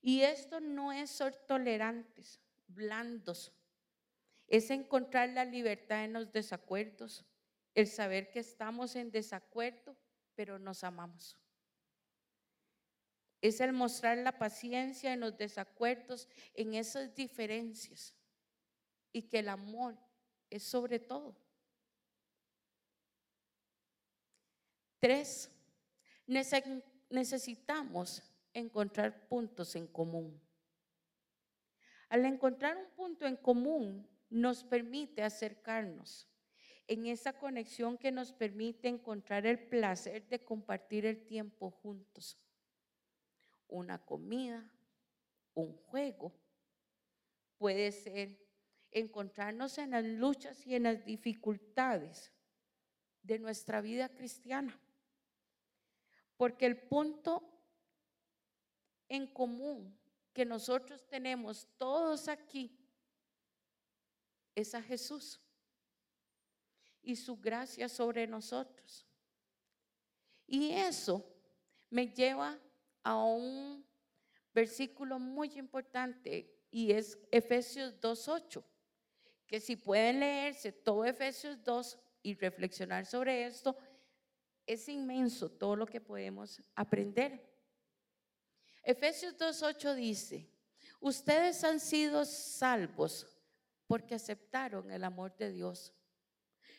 Y 0.00 0.22
esto 0.22 0.60
no 0.60 0.92
es 0.92 1.10
ser 1.10 1.34
tolerantes, 1.34 2.40
blandos. 2.68 3.52
Es 4.46 4.70
encontrar 4.70 5.30
la 5.30 5.44
libertad 5.44 6.04
en 6.04 6.12
los 6.12 6.32
desacuerdos, 6.32 7.24
el 7.74 7.86
saber 7.86 8.30
que 8.30 8.40
estamos 8.40 8.96
en 8.96 9.10
desacuerdo, 9.10 9.96
pero 10.34 10.58
nos 10.58 10.84
amamos. 10.84 11.36
Es 13.40 13.60
el 13.60 13.72
mostrar 13.72 14.18
la 14.18 14.38
paciencia 14.38 15.12
en 15.12 15.20
los 15.20 15.36
desacuerdos, 15.36 16.28
en 16.54 16.74
esas 16.74 17.14
diferencias. 17.14 18.14
Y 19.12 19.22
que 19.22 19.40
el 19.40 19.48
amor 19.48 19.96
es 20.50 20.62
sobre 20.62 20.98
todo. 20.98 21.36
Tres, 25.00 25.50
necesitamos 27.08 28.22
encontrar 28.58 29.28
puntos 29.28 29.74
en 29.76 29.86
común. 29.86 30.40
Al 32.08 32.24
encontrar 32.24 32.76
un 32.76 32.90
punto 32.94 33.26
en 33.26 33.36
común, 33.36 34.08
nos 34.30 34.64
permite 34.64 35.22
acercarnos 35.22 36.28
en 36.86 37.06
esa 37.06 37.34
conexión 37.34 37.98
que 37.98 38.10
nos 38.10 38.32
permite 38.32 38.88
encontrar 38.88 39.46
el 39.46 39.58
placer 39.68 40.26
de 40.28 40.42
compartir 40.42 41.04
el 41.04 41.26
tiempo 41.26 41.70
juntos. 41.70 42.38
Una 43.68 43.98
comida, 44.04 44.70
un 45.54 45.76
juego, 45.76 46.32
puede 47.58 47.92
ser 47.92 48.38
encontrarnos 48.90 49.76
en 49.76 49.90
las 49.90 50.04
luchas 50.04 50.66
y 50.66 50.74
en 50.74 50.84
las 50.84 51.04
dificultades 51.04 52.32
de 53.22 53.38
nuestra 53.38 53.82
vida 53.82 54.08
cristiana. 54.08 54.80
Porque 56.38 56.64
el 56.64 56.78
punto 56.78 57.57
en 59.08 59.26
común 59.26 59.96
que 60.32 60.44
nosotros 60.44 61.06
tenemos 61.06 61.66
todos 61.76 62.28
aquí 62.28 62.78
es 64.54 64.74
a 64.74 64.82
Jesús 64.82 65.40
y 67.02 67.16
su 67.16 67.36
gracia 67.36 67.88
sobre 67.88 68.26
nosotros. 68.26 69.06
Y 70.46 70.70
eso 70.72 71.24
me 71.90 72.06
lleva 72.06 72.58
a 73.02 73.16
un 73.16 73.84
versículo 74.52 75.18
muy 75.18 75.58
importante 75.58 76.54
y 76.70 76.92
es 76.92 77.18
Efesios 77.30 77.98
2.8, 78.00 78.62
que 79.46 79.60
si 79.60 79.76
pueden 79.76 80.20
leerse 80.20 80.72
todo 80.72 81.04
Efesios 81.04 81.62
2 81.62 81.98
y 82.22 82.34
reflexionar 82.34 83.06
sobre 83.06 83.46
esto, 83.46 83.76
es 84.66 84.88
inmenso 84.88 85.50
todo 85.50 85.76
lo 85.76 85.86
que 85.86 86.00
podemos 86.00 86.60
aprender. 86.74 87.57
Efesios 88.88 89.36
2.8 89.36 89.94
dice, 89.96 90.48
ustedes 90.98 91.62
han 91.62 91.78
sido 91.78 92.24
salvos 92.24 93.26
porque 93.86 94.14
aceptaron 94.14 94.90
el 94.90 95.04
amor 95.04 95.36
de 95.36 95.52
Dios. 95.52 95.92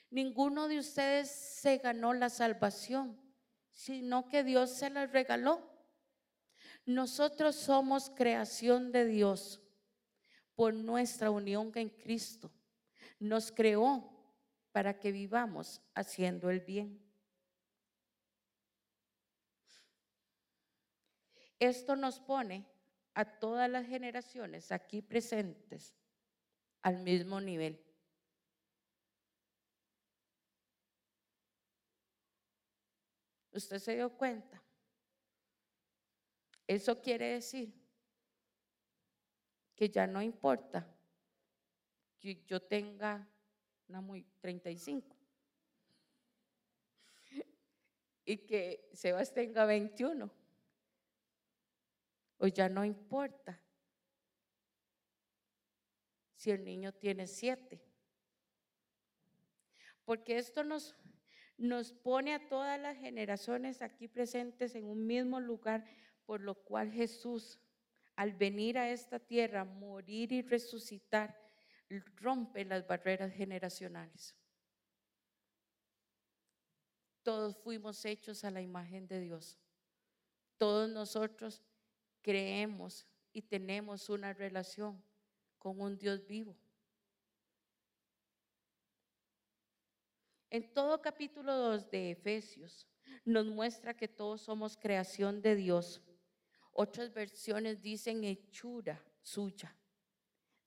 Ninguno 0.10 0.68
de 0.68 0.80
ustedes 0.80 1.30
se 1.30 1.78
ganó 1.78 2.16
la 2.16 2.32
salvación, 2.32 3.16
sino 3.70 4.28
que 4.28 4.44
Dios 4.44 4.72
se 4.72 4.90
la 4.90 5.06
regaló. 5.06 5.62
Nosotros 6.84 7.56
somos 7.56 8.10
creación 8.10 8.92
de 8.92 9.06
Dios 9.06 9.62
por 10.56 10.74
nuestra 10.74 11.30
unión 11.30 11.72
en 11.76 11.90
Cristo. 11.90 12.52
Nos 13.20 13.52
creó 13.52 14.34
para 14.72 15.00
que 15.00 15.12
vivamos 15.12 15.80
haciendo 15.94 16.50
el 16.50 16.62
bien. 16.62 17.08
Esto 21.60 21.96
nos 21.96 22.20
pone 22.20 22.66
a 23.14 23.26
todas 23.26 23.70
las 23.70 23.86
generaciones 23.86 24.72
aquí 24.72 25.02
presentes 25.02 25.94
al 26.82 27.00
mismo 27.00 27.42
nivel. 27.42 27.84
¿Usted 33.52 33.80
se 33.80 33.96
dio 33.96 34.10
cuenta? 34.16 34.64
Eso 36.66 37.02
quiere 37.02 37.34
decir 37.34 37.74
que 39.76 39.90
ya 39.90 40.08
no 40.08 40.22
importa 40.22 40.88
que 42.20 42.44
yo 42.46 42.62
tenga 42.62 43.28
una 43.88 44.02
muy 44.02 44.24
35 44.40 45.18
y 48.24 48.38
que 48.38 48.90
Sebas 48.94 49.34
tenga 49.34 49.66
21. 49.66 50.39
O 52.40 52.48
ya 52.48 52.70
no 52.70 52.84
importa 52.84 53.62
si 56.36 56.52
el 56.52 56.64
niño 56.64 56.94
tiene 56.94 57.28
7. 57.28 57.82
Porque 60.06 60.38
esto 60.38 60.64
nos, 60.64 60.96
nos 61.58 61.92
pone 61.92 62.34
a 62.34 62.48
todas 62.48 62.80
las 62.80 62.98
generaciones 62.98 63.82
aquí 63.82 64.08
presentes 64.08 64.74
en 64.76 64.86
un 64.86 65.06
mismo 65.06 65.42
lugar, 65.42 65.86
por 66.26 66.40
lo 66.40 66.56
cual 66.56 66.92
Jesús, 66.92 67.60
al 68.16 68.34
venir 68.34 68.78
a 68.78 68.90
esta 68.90 69.20
tierra, 69.20 69.66
morir 69.66 70.32
y 70.32 70.42
resucitar, 70.42 71.38
rompe 72.16 72.64
las 72.64 72.88
barreras 72.88 73.34
generacionales. 73.34 74.34
Todos 77.22 77.58
fuimos 77.58 78.06
hechos 78.06 78.46
a 78.46 78.52
la 78.52 78.62
imagen 78.62 79.08
de 79.08 79.20
Dios. 79.20 79.60
Todos 80.58 80.90
nosotros 80.90 81.62
creemos 82.22 83.08
y 83.32 83.42
tenemos 83.42 84.10
una 84.10 84.34
relación 84.34 85.04
con 85.58 85.80
un 85.82 85.98
Dios 85.98 86.26
vivo. 86.26 86.58
En 90.50 90.74
todo 90.74 91.02
capítulo 91.02 91.56
2 91.56 91.92
de 91.92 92.12
Efesios 92.12 92.88
nos 93.24 93.46
muestra 93.46 93.96
que 93.96 94.08
todos 94.08 94.42
somos 94.42 94.78
creación 94.78 95.42
de 95.42 95.56
Dios. 95.56 96.02
Otras 96.72 97.14
versiones 97.14 97.82
dicen 97.82 98.24
hechura 98.24 99.04
suya. 99.22 99.76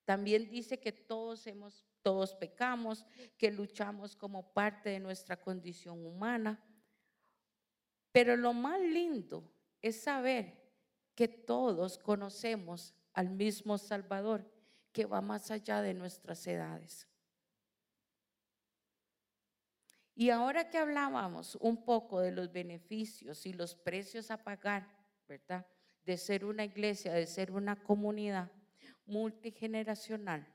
También 0.05 0.49
dice 0.49 0.79
que 0.79 0.91
todos 0.91 1.47
hemos 1.47 1.85
todos 2.03 2.35
pecamos, 2.35 3.05
que 3.37 3.49
luchamos 3.49 4.15
como 4.15 4.53
parte 4.53 4.89
de 4.89 4.99
nuestra 4.99 5.39
condición 5.39 6.05
humana. 6.05 6.61
Pero 8.11 8.35
lo 8.35 8.53
más 8.53 8.79
lindo 8.79 9.49
es 9.81 10.01
saber 10.01 10.62
que 11.15 11.27
todos 11.27 11.97
conocemos 11.97 12.93
al 13.13 13.29
mismo 13.29 13.77
Salvador 13.77 14.49
que 14.91 15.05
va 15.05 15.21
más 15.21 15.51
allá 15.51 15.81
de 15.81 15.93
nuestras 15.93 16.45
edades. 16.47 17.07
Y 20.15 20.29
ahora 20.29 20.69
que 20.69 20.77
hablábamos 20.77 21.55
un 21.55 21.83
poco 21.83 22.19
de 22.19 22.31
los 22.31 22.51
beneficios 22.51 23.45
y 23.47 23.53
los 23.53 23.75
precios 23.75 24.29
a 24.29 24.43
pagar, 24.43 24.87
¿verdad? 25.27 25.65
De 26.05 26.17
ser 26.17 26.45
una 26.45 26.63
iglesia, 26.63 27.13
de 27.13 27.25
ser 27.25 27.51
una 27.51 27.75
comunidad 27.75 28.51
multigeneracional. 29.05 30.47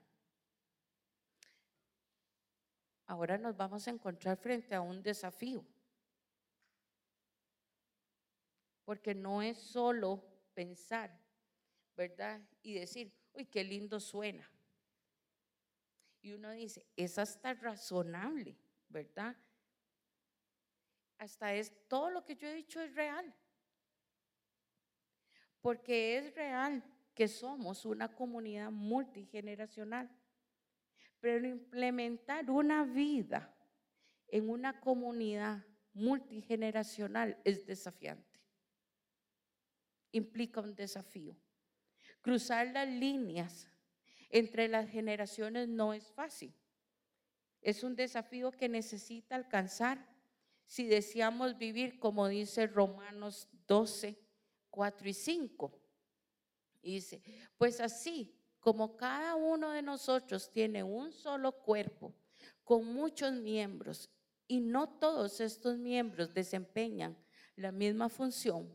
Ahora 3.06 3.38
nos 3.38 3.56
vamos 3.56 3.88
a 3.88 3.90
encontrar 3.90 4.36
frente 4.36 4.74
a 4.74 4.80
un 4.80 5.02
desafío. 5.02 5.64
Porque 8.84 9.14
no 9.14 9.42
es 9.42 9.58
solo 9.58 10.22
pensar, 10.58 11.16
¿verdad? 11.96 12.40
Y 12.62 12.74
decir, 12.74 13.12
uy, 13.32 13.46
qué 13.46 13.62
lindo 13.62 14.00
suena. 14.00 14.50
Y 16.20 16.32
uno 16.32 16.50
dice, 16.50 16.84
es 16.96 17.16
hasta 17.16 17.54
razonable, 17.54 18.56
¿verdad? 18.88 19.36
hasta 21.18 21.52
es 21.54 21.72
todo 21.88 22.10
lo 22.10 22.24
que 22.24 22.36
yo 22.36 22.48
he 22.48 22.54
dicho 22.54 22.80
es 22.80 22.94
real. 22.94 23.34
Porque 25.60 26.16
es 26.16 26.34
real 26.34 26.82
que 27.14 27.28
somos 27.28 27.84
una 27.84 28.14
comunidad 28.14 28.70
multigeneracional. 28.70 30.08
Pero 31.20 31.46
implementar 31.46 32.48
una 32.50 32.84
vida 32.84 33.52
en 34.28 34.48
una 34.48 34.80
comunidad 34.80 35.64
multigeneracional 35.92 37.36
es 37.44 37.66
desafiante. 37.66 38.27
Implica 40.12 40.60
un 40.60 40.74
desafío. 40.74 41.36
Cruzar 42.20 42.68
las 42.68 42.88
líneas 42.88 43.68
entre 44.30 44.68
las 44.68 44.88
generaciones 44.88 45.68
no 45.68 45.92
es 45.94 46.10
fácil. 46.12 46.54
Es 47.60 47.82
un 47.82 47.96
desafío 47.96 48.50
que 48.52 48.68
necesita 48.68 49.34
alcanzar 49.34 50.06
si 50.66 50.86
deseamos 50.86 51.56
vivir 51.56 51.98
como 51.98 52.28
dice 52.28 52.66
Romanos 52.66 53.48
12, 53.66 54.18
4 54.70 55.08
y 55.08 55.14
5. 55.14 55.80
dice, 56.82 57.22
pues 57.56 57.80
así 57.80 58.34
como 58.60 58.96
cada 58.96 59.34
uno 59.34 59.70
de 59.70 59.82
nosotros 59.82 60.50
tiene 60.50 60.82
un 60.82 61.12
solo 61.12 61.52
cuerpo 61.52 62.14
con 62.64 62.84
muchos 62.84 63.32
miembros 63.32 64.10
y 64.46 64.60
no 64.60 64.88
todos 64.88 65.40
estos 65.40 65.78
miembros 65.78 66.32
desempeñan 66.32 67.16
la 67.56 67.72
misma 67.72 68.08
función, 68.08 68.72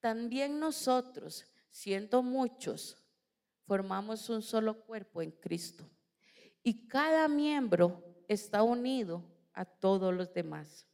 también 0.00 0.58
nosotros, 0.58 1.46
siendo 1.70 2.22
muchos, 2.22 2.96
formamos 3.66 4.28
un 4.28 4.42
solo 4.42 4.84
cuerpo 4.84 5.22
en 5.22 5.30
Cristo. 5.30 5.88
Y 6.62 6.88
cada 6.88 7.28
miembro 7.28 8.02
está 8.28 8.62
unido 8.62 9.24
a 9.52 9.64
todos 9.64 10.12
los 10.12 10.32
demás. 10.32 10.86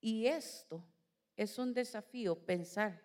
Y 0.00 0.26
esto 0.26 0.84
es 1.36 1.58
un 1.58 1.72
desafío 1.72 2.34
pensar 2.44 3.00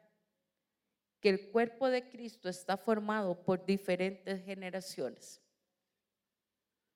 que 1.19 1.29
el 1.29 1.51
cuerpo 1.51 1.89
de 1.89 2.09
Cristo 2.09 2.49
está 2.49 2.77
formado 2.77 3.43
por 3.43 3.65
diferentes 3.65 4.43
generaciones, 4.43 5.41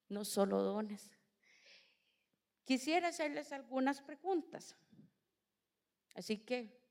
no 0.09 0.25
solo 0.25 0.61
dones. 0.61 1.11
Quisiera 2.71 3.09
hacerles 3.09 3.51
algunas 3.51 4.01
preguntas. 4.01 4.77
Así 6.15 6.37
que 6.37 6.81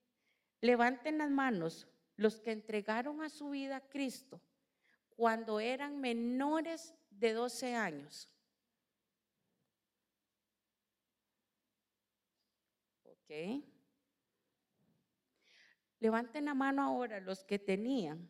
levanten 0.61 1.17
las 1.17 1.31
manos 1.31 1.89
los 2.17 2.39
que 2.39 2.53
entregaron 2.53 3.23
a 3.23 3.31
su 3.31 3.49
vida 3.49 3.77
a 3.77 3.89
Cristo 3.89 4.43
cuando 5.17 5.59
eran 5.59 5.99
menores 5.99 6.95
de 7.09 7.33
12 7.33 7.75
años. 7.75 8.29
Ok. 13.05 13.65
Levanten 15.99 16.45
la 16.45 16.53
mano 16.53 16.83
ahora 16.83 17.21
los 17.21 17.43
que 17.43 17.59
tenían 17.59 18.29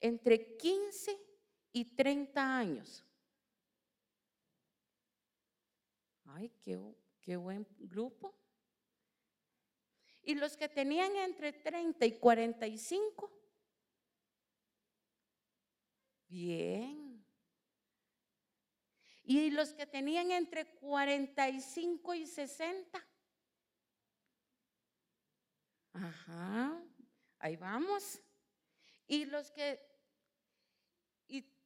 entre 0.00 0.56
15 0.56 1.16
y 1.70 1.94
30 1.94 2.58
años. 2.58 3.04
Ay, 6.34 6.50
qué, 7.20 7.36
buen 7.36 7.66
grupo. 7.78 8.34
Y 10.22 10.34
los 10.34 10.56
que 10.56 10.68
tenían 10.68 11.14
entre 11.16 11.52
30 11.52 12.06
y 12.06 12.18
45. 12.18 13.30
Bien. 16.28 17.24
Y 19.24 19.50
los 19.50 19.74
que 19.74 19.86
tenían 19.86 20.30
entre 20.30 20.66
45 20.76 22.14
y 22.14 22.26
60. 22.26 23.06
Ajá, 25.92 26.82
ahí 27.38 27.56
vamos. 27.56 28.20
Y 29.06 29.26
los 29.26 29.50
que 29.50 29.92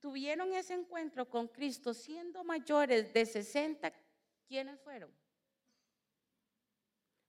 tuvieron 0.01 0.53
ese 0.53 0.75
encuentro 0.75 1.29
con 1.29 1.49
Cristo 1.49 1.93
siendo 1.93 2.45
mayores 2.45 3.13
de 3.13 3.27
60, 3.27 3.93
¿quiénes 4.47 4.81
fueron? 4.81 5.13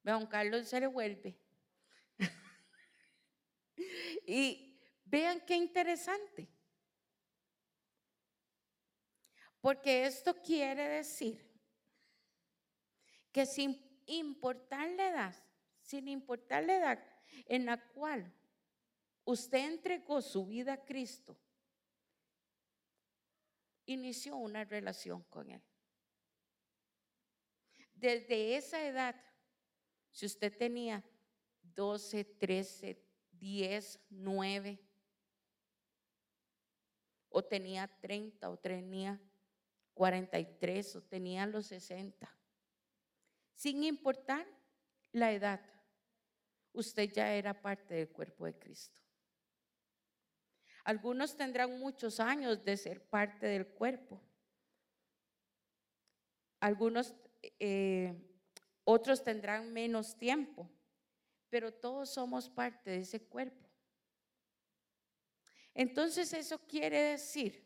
Don 0.04 0.26
Carlos 0.28 0.68
se 0.68 0.80
le 0.80 0.88
vuelve. 0.88 1.38
y 4.26 4.80
vean 5.06 5.44
qué 5.46 5.56
interesante. 5.56 6.50
Porque 9.60 10.06
esto 10.06 10.42
quiere 10.42 10.88
decir 10.88 11.46
que 13.32 13.46
sin 13.46 14.02
importar 14.06 14.90
la 14.92 15.10
edad, 15.10 15.44
sin 15.82 16.08
importar 16.08 16.64
la 16.64 16.78
edad 16.78 17.04
en 17.48 17.66
la 17.66 17.78
cual 17.92 18.34
usted 19.26 19.60
entregó 19.60 20.22
su 20.22 20.46
vida 20.46 20.74
a 20.74 20.86
Cristo, 20.86 21.38
inició 23.86 24.38
una 24.38 24.64
relación 24.64 25.24
con 25.24 25.52
Él. 25.52 25.62
Desde 28.00 28.56
esa 28.56 28.86
edad 28.86 29.16
si 30.12 30.26
usted 30.26 30.56
tenía 30.56 31.04
12, 31.62 32.24
13, 32.24 33.00
10, 33.34 34.00
9, 34.10 34.80
o 37.30 37.44
tenía 37.44 37.88
30, 38.00 38.50
o 38.50 38.58
tenía 38.58 39.22
43, 39.94 40.96
o 40.96 41.04
tenía 41.04 41.46
los 41.46 41.68
60, 41.68 42.36
sin 43.54 43.84
importar 43.84 44.48
la 45.12 45.32
edad, 45.32 45.62
usted 46.74 47.12
ya 47.12 47.34
era 47.34 47.62
parte 47.62 47.94
del 47.94 48.10
cuerpo 48.10 48.46
de 48.46 48.58
Cristo. 48.58 49.02
Algunos 50.84 51.36
tendrán 51.36 51.80
muchos 51.80 52.20
años 52.20 52.64
de 52.64 52.78
ser 52.78 53.08
parte 53.08 53.46
del 53.46 53.68
cuerpo. 53.68 54.20
Algunos 56.60 57.14
eh, 57.42 58.14
otros 58.84 59.24
tendrán 59.24 59.74
menos 59.74 60.18
tiempo, 60.18 60.70
pero 61.50 61.74
todos 61.74 62.10
somos 62.10 62.50
parte 62.50 62.90
de 62.92 63.00
ese 63.00 63.22
cuerpo. 63.22 63.68
Entonces 65.74 66.34
eso 66.34 66.58
quiere 66.68 67.02
decir 67.02 67.64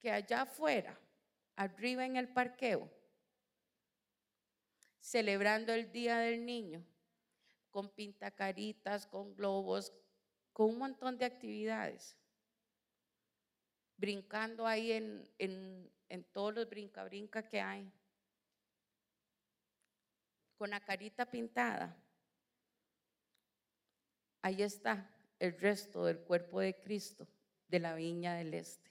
que 0.00 0.10
allá 0.10 0.42
afuera, 0.42 1.00
arriba 1.56 2.04
en 2.04 2.16
el 2.16 2.28
parqueo, 2.28 2.90
celebrando 5.00 5.72
el 5.72 5.90
Día 5.90 6.18
del 6.18 6.44
Niño, 6.44 6.84
con 7.70 7.88
pintacaritas, 7.88 9.06
con 9.06 9.34
globos, 9.34 9.92
con 10.52 10.70
un 10.70 10.78
montón 10.78 11.16
de 11.16 11.24
actividades, 11.24 12.16
brincando 13.96 14.66
ahí 14.66 14.92
en, 14.92 15.30
en 15.38 15.93
todos 16.22 16.54
los 16.54 16.68
brinca-brinca 16.68 17.42
que 17.42 17.60
hay 17.60 17.90
con 20.56 20.70
la 20.70 20.80
carita 20.80 21.28
pintada, 21.28 21.96
ahí 24.42 24.62
está 24.62 25.10
el 25.38 25.58
resto 25.58 26.04
del 26.04 26.20
cuerpo 26.20 26.60
de 26.60 26.78
Cristo 26.80 27.26
de 27.68 27.80
la 27.80 27.94
viña 27.94 28.34
del 28.34 28.54
Este. 28.54 28.90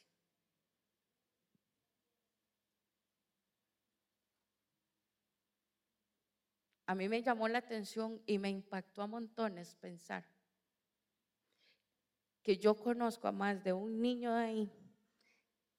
A 6.86 6.96
mí 6.96 7.08
me 7.08 7.24
llamó 7.24 7.48
la 7.48 7.60
atención 7.60 8.22
y 8.26 8.38
me 8.38 8.50
impactó 8.50 9.02
a 9.02 9.08
montones 9.08 9.74
pensar 9.76 10.26
que 12.42 12.58
yo 12.58 12.76
conozco 12.76 13.30
a 13.30 13.32
más 13.32 13.64
de 13.64 13.72
un 13.72 14.02
niño 14.02 14.34
de 14.34 14.44
ahí 14.44 14.83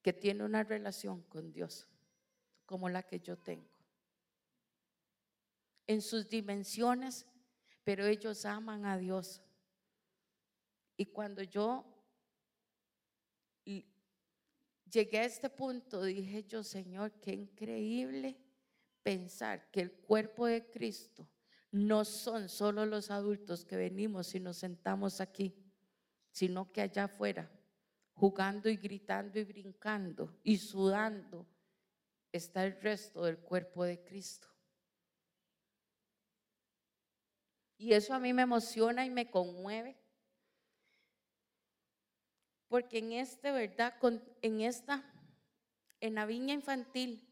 que 0.05 0.13
tiene 0.13 0.43
una 0.43 0.63
relación 0.63 1.23
con 1.23 1.51
Dios 1.51 1.87
como 2.67 2.89
la 2.89 3.01
que 3.01 3.19
yo 3.19 3.39
tengo 3.39 3.75
en 5.87 6.03
sus 6.03 6.29
dimensiones, 6.29 7.25
pero 7.83 8.05
ellos 8.05 8.45
aman 8.45 8.85
a 8.85 8.99
Dios. 8.99 9.41
Y 10.95 11.07
cuando 11.07 11.41
yo 11.41 11.83
llegué 14.91 15.17
a 15.17 15.25
este 15.25 15.49
punto, 15.49 16.03
dije 16.03 16.43
yo, 16.43 16.61
Señor, 16.61 17.11
qué 17.19 17.33
increíble 17.33 18.37
pensar 19.01 19.71
que 19.71 19.81
el 19.81 19.91
cuerpo 19.91 20.45
de 20.45 20.69
Cristo 20.69 21.27
no 21.71 22.05
son 22.05 22.47
solo 22.47 22.85
los 22.85 23.09
adultos 23.09 23.65
que 23.65 23.75
venimos 23.75 24.35
y 24.35 24.39
nos 24.39 24.57
sentamos 24.57 25.19
aquí, 25.19 25.55
sino 26.29 26.71
que 26.71 26.81
allá 26.81 27.05
afuera, 27.05 27.51
jugando 28.15 28.69
y 28.69 28.77
gritando 28.77 29.37
y 29.39 29.43
brincando 29.43 30.39
y 30.41 30.57
sudando, 30.57 31.45
está 32.31 32.65
el 32.65 32.79
resto 32.81 33.23
del 33.25 33.37
cuerpo 33.37 33.83
de 33.83 34.01
Cristo. 34.01 34.47
Y 37.77 37.93
eso 37.93 38.13
a 38.13 38.19
mí 38.19 38.33
me 38.33 38.43
emociona 38.43 39.05
y 39.05 39.09
me 39.09 39.29
conmueve. 39.29 39.97
Porque 42.69 42.99
en 42.99 43.11
este, 43.11 43.51
¿verdad? 43.51 43.95
en 44.41 44.61
esta, 44.61 45.03
en 45.99 46.15
la 46.15 46.25
viña 46.25 46.53
infantil, 46.53 47.27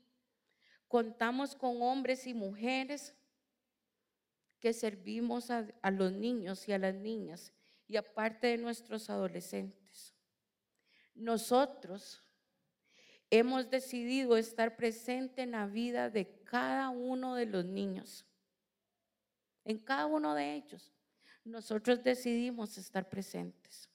contamos 0.87 1.55
con 1.55 1.81
hombres 1.81 2.27
y 2.27 2.33
mujeres 2.33 3.15
que 4.59 4.73
servimos 4.73 5.49
a, 5.49 5.67
a 5.81 5.91
los 5.91 6.11
niños 6.11 6.67
y 6.67 6.73
a 6.73 6.77
las 6.77 6.93
niñas 6.93 7.53
y 7.87 7.95
aparte 7.95 8.47
de 8.47 8.57
nuestros 8.57 9.09
adolescentes. 9.09 9.82
Nosotros 11.15 12.21
hemos 13.29 13.69
decidido 13.69 14.37
estar 14.37 14.75
presente 14.75 15.41
en 15.41 15.51
la 15.51 15.65
vida 15.67 16.09
de 16.09 16.41
cada 16.43 16.89
uno 16.89 17.35
de 17.35 17.45
los 17.45 17.65
niños 17.65 18.25
en 19.65 19.79
cada 19.79 20.05
uno 20.05 20.35
de 20.35 20.55
ellos, 20.55 20.91
nosotros 21.43 22.03
decidimos 22.03 22.77
estar 22.77 23.09
presentes. 23.09 23.89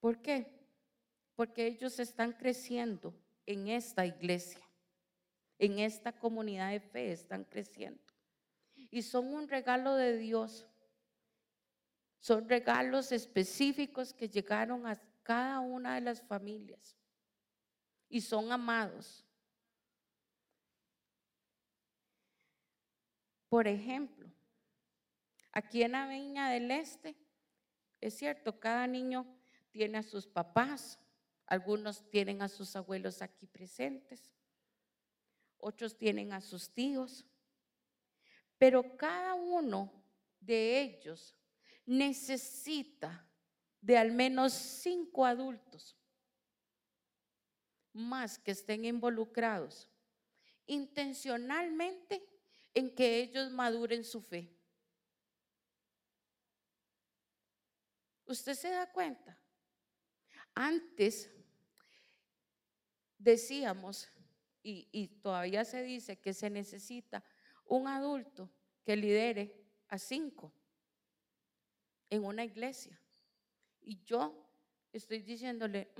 ¿Por 0.00 0.20
qué? 0.20 0.46
Porque 1.34 1.66
ellos 1.66 1.98
están 1.98 2.32
creciendo 2.32 3.14
en 3.46 3.68
esta 3.68 4.06
iglesia, 4.06 4.60
en 5.58 5.78
esta 5.78 6.12
comunidad 6.12 6.70
de 6.70 6.80
fe, 6.80 7.12
están 7.12 7.44
creciendo. 7.44 8.02
Y 8.90 9.02
son 9.02 9.32
un 9.32 9.48
regalo 9.48 9.94
de 9.94 10.16
Dios. 10.18 10.66
Son 12.24 12.48
regalos 12.48 13.12
específicos 13.12 14.14
que 14.14 14.30
llegaron 14.30 14.86
a 14.86 14.98
cada 15.22 15.60
una 15.60 15.96
de 15.96 16.00
las 16.00 16.22
familias. 16.22 16.96
Y 18.08 18.22
son 18.22 18.50
amados. 18.50 19.26
Por 23.50 23.68
ejemplo, 23.68 24.26
aquí 25.52 25.82
en 25.82 25.92
la 25.92 26.08
Viña 26.08 26.48
del 26.48 26.70
Este, 26.70 27.14
es 28.00 28.14
cierto, 28.16 28.58
cada 28.58 28.86
niño 28.86 29.26
tiene 29.70 29.98
a 29.98 30.02
sus 30.02 30.26
papás, 30.26 30.98
algunos 31.44 32.08
tienen 32.08 32.40
a 32.40 32.48
sus 32.48 32.74
abuelos 32.74 33.20
aquí 33.20 33.46
presentes, 33.46 34.32
otros 35.58 35.94
tienen 35.98 36.32
a 36.32 36.40
sus 36.40 36.72
tíos, 36.72 37.26
pero 38.56 38.96
cada 38.96 39.34
uno 39.34 39.92
de 40.40 40.80
ellos 40.80 41.36
necesita 41.86 43.28
de 43.80 43.98
al 43.98 44.12
menos 44.12 44.52
cinco 44.52 45.26
adultos 45.26 45.96
más 47.92 48.38
que 48.38 48.52
estén 48.52 48.84
involucrados 48.84 49.88
intencionalmente 50.66 52.26
en 52.72 52.94
que 52.94 53.18
ellos 53.18 53.50
maduren 53.50 54.04
su 54.04 54.20
fe. 54.20 54.50
¿Usted 58.26 58.54
se 58.54 58.70
da 58.70 58.90
cuenta? 58.90 59.38
Antes 60.54 61.30
decíamos, 63.18 64.08
y, 64.62 64.88
y, 64.92 65.08
todavía 65.08 65.64
se 65.64 65.82
dice 65.82 66.18
que 66.18 66.32
se 66.32 66.48
necesita 66.48 67.22
un 67.66 67.86
adulto 67.86 68.50
que 68.82 68.96
lidere 68.96 69.62
a 69.88 69.98
cinco 69.98 70.54
en 72.10 72.24
una 72.24 72.44
iglesia. 72.44 72.98
Y 73.82 74.02
yo 74.04 74.48
estoy 74.92 75.20
diciéndole, 75.20 75.92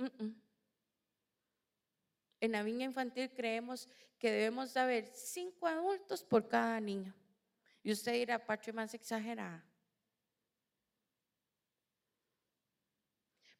en 2.39 2.51
la 2.51 2.63
viña 2.63 2.85
infantil 2.85 3.31
creemos 3.33 3.89
que 4.17 4.31
debemos 4.31 4.75
haber 4.77 5.05
cinco 5.07 5.67
adultos 5.67 6.23
por 6.23 6.47
cada 6.47 6.79
niño. 6.79 7.13
Y 7.83 7.91
usted 7.91 8.13
dirá, 8.13 8.43
Pacho, 8.43 8.73
más 8.73 8.93
exagerada. 8.93 9.63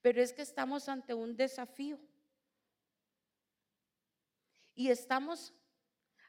Pero 0.02 0.22
es 0.22 0.34
que 0.34 0.42
estamos 0.42 0.88
ante 0.88 1.14
un 1.14 1.36
desafío. 1.36 2.00
Y 4.76 4.90
estamos 4.90 5.54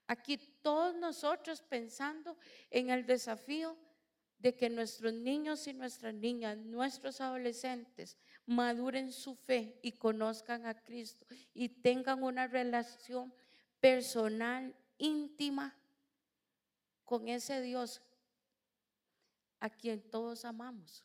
aquí 0.07 0.39
todos 0.63 0.95
nosotros 0.95 1.63
pensando 1.63 2.39
en 2.71 2.91
el 2.91 3.05
desafío 3.05 3.77
de 4.39 4.55
que 4.55 4.69
nuestros 4.69 5.13
niños 5.13 5.67
y 5.67 5.73
nuestras 5.73 6.15
niñas, 6.15 6.59
nuestros 6.59 7.21
adolescentes, 7.21 8.17
maduren 8.45 9.13
su 9.13 9.35
fe 9.35 9.79
y 9.83 9.93
conozcan 9.93 10.67
a 10.67 10.83
Cristo 10.83 11.27
y 11.55 11.69
tengan 11.69 12.23
una 12.23 12.47
relación 12.47 13.33
personal, 13.81 14.75
íntima 14.99 15.77
con 17.05 17.29
ese 17.29 17.61
Dios 17.61 18.03
a 19.61 19.71
quien 19.71 20.03
todos 20.11 20.45
amamos. 20.45 21.05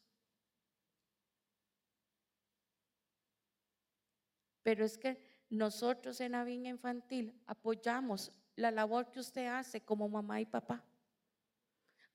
Pero 4.63 4.85
es 4.85 4.97
que 4.97 5.19
nosotros 5.49 6.21
en 6.21 6.33
la 6.33 6.43
viña 6.43 6.69
infantil 6.69 7.33
apoyamos 7.47 8.31
la 8.55 8.71
labor 8.71 9.09
que 9.11 9.19
usted 9.19 9.47
hace 9.47 9.81
como 9.81 10.07
mamá 10.07 10.39
y 10.39 10.45
papá 10.45 10.85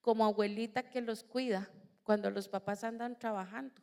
como 0.06 0.24
abuelita 0.24 0.88
que 0.88 1.00
los 1.00 1.24
cuida 1.24 1.68
cuando 2.04 2.30
los 2.30 2.48
papás 2.48 2.84
andan 2.84 3.18
trabajando 3.18 3.82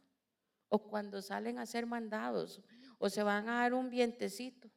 o 0.70 0.88
cuando 0.88 1.22
salen 1.22 1.60
a 1.60 1.66
ser 1.66 1.86
mandados 1.86 2.62
o 2.98 3.10
se 3.10 3.24
van 3.24 3.50
a 3.50 3.56
dar 3.58 3.74
un 3.74 3.90
vientecito. 3.90 4.72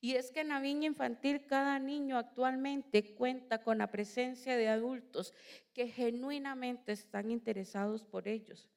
Y 0.00 0.16
es 0.16 0.32
que 0.32 0.40
en 0.40 0.48
la 0.48 0.58
viña 0.58 0.88
infantil 0.88 1.46
cada 1.46 1.78
niño 1.78 2.18
actualmente 2.18 3.14
cuenta 3.14 3.62
con 3.62 3.78
la 3.78 3.92
presencia 3.92 4.56
de 4.56 4.66
adultos 4.66 5.32
que 5.72 5.86
genuinamente 5.86 6.90
están 6.90 7.30
interesados 7.30 8.04
por 8.04 8.26
ellos, 8.26 8.68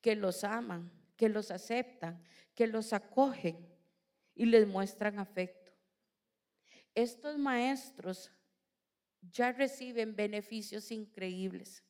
que 0.00 0.16
los 0.16 0.42
aman, 0.42 0.90
que 1.16 1.28
los 1.28 1.52
aceptan, 1.52 2.20
que 2.56 2.66
los 2.66 2.92
acogen 2.92 3.67
y 4.38 4.46
les 4.46 4.66
muestran 4.68 5.18
afecto. 5.18 5.72
Estos 6.94 7.36
maestros 7.36 8.30
ya 9.20 9.50
reciben 9.50 10.14
beneficios 10.14 10.92
increíbles 10.92 11.84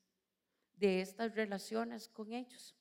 de 0.75 1.03
estas 1.03 1.35
relaciones 1.35 2.09
con 2.09 2.33
ellos. 2.33 2.75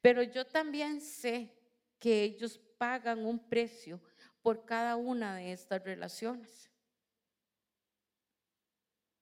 Pero 0.00 0.22
yo 0.22 0.46
también 0.46 1.00
sé 1.00 1.52
que 1.98 2.22
ellos 2.22 2.60
pagan 2.78 3.26
un 3.26 3.48
precio 3.48 4.00
por 4.42 4.64
cada 4.64 4.94
una 4.94 5.34
de 5.34 5.52
estas 5.52 5.82
relaciones. 5.82 6.70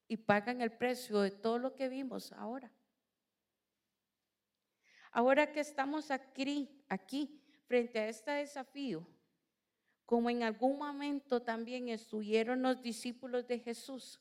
Y 0.06 0.18
pagan 0.18 0.60
el 0.60 0.70
precio 0.70 1.20
de 1.20 1.30
todo 1.30 1.58
lo 1.58 1.74
que 1.74 1.88
vimos 1.88 2.30
ahora. 2.32 2.70
Ahora 5.10 5.50
que 5.50 5.60
estamos 5.60 6.10
aquí, 6.10 6.84
aquí 6.90 7.42
frente 7.66 7.98
a 7.98 8.08
este 8.08 8.30
desafío, 8.32 9.15
como 10.06 10.30
en 10.30 10.44
algún 10.44 10.78
momento 10.78 11.42
también 11.42 11.88
estuvieron 11.88 12.62
los 12.62 12.80
discípulos 12.80 13.46
de 13.48 13.58
Jesús, 13.58 14.20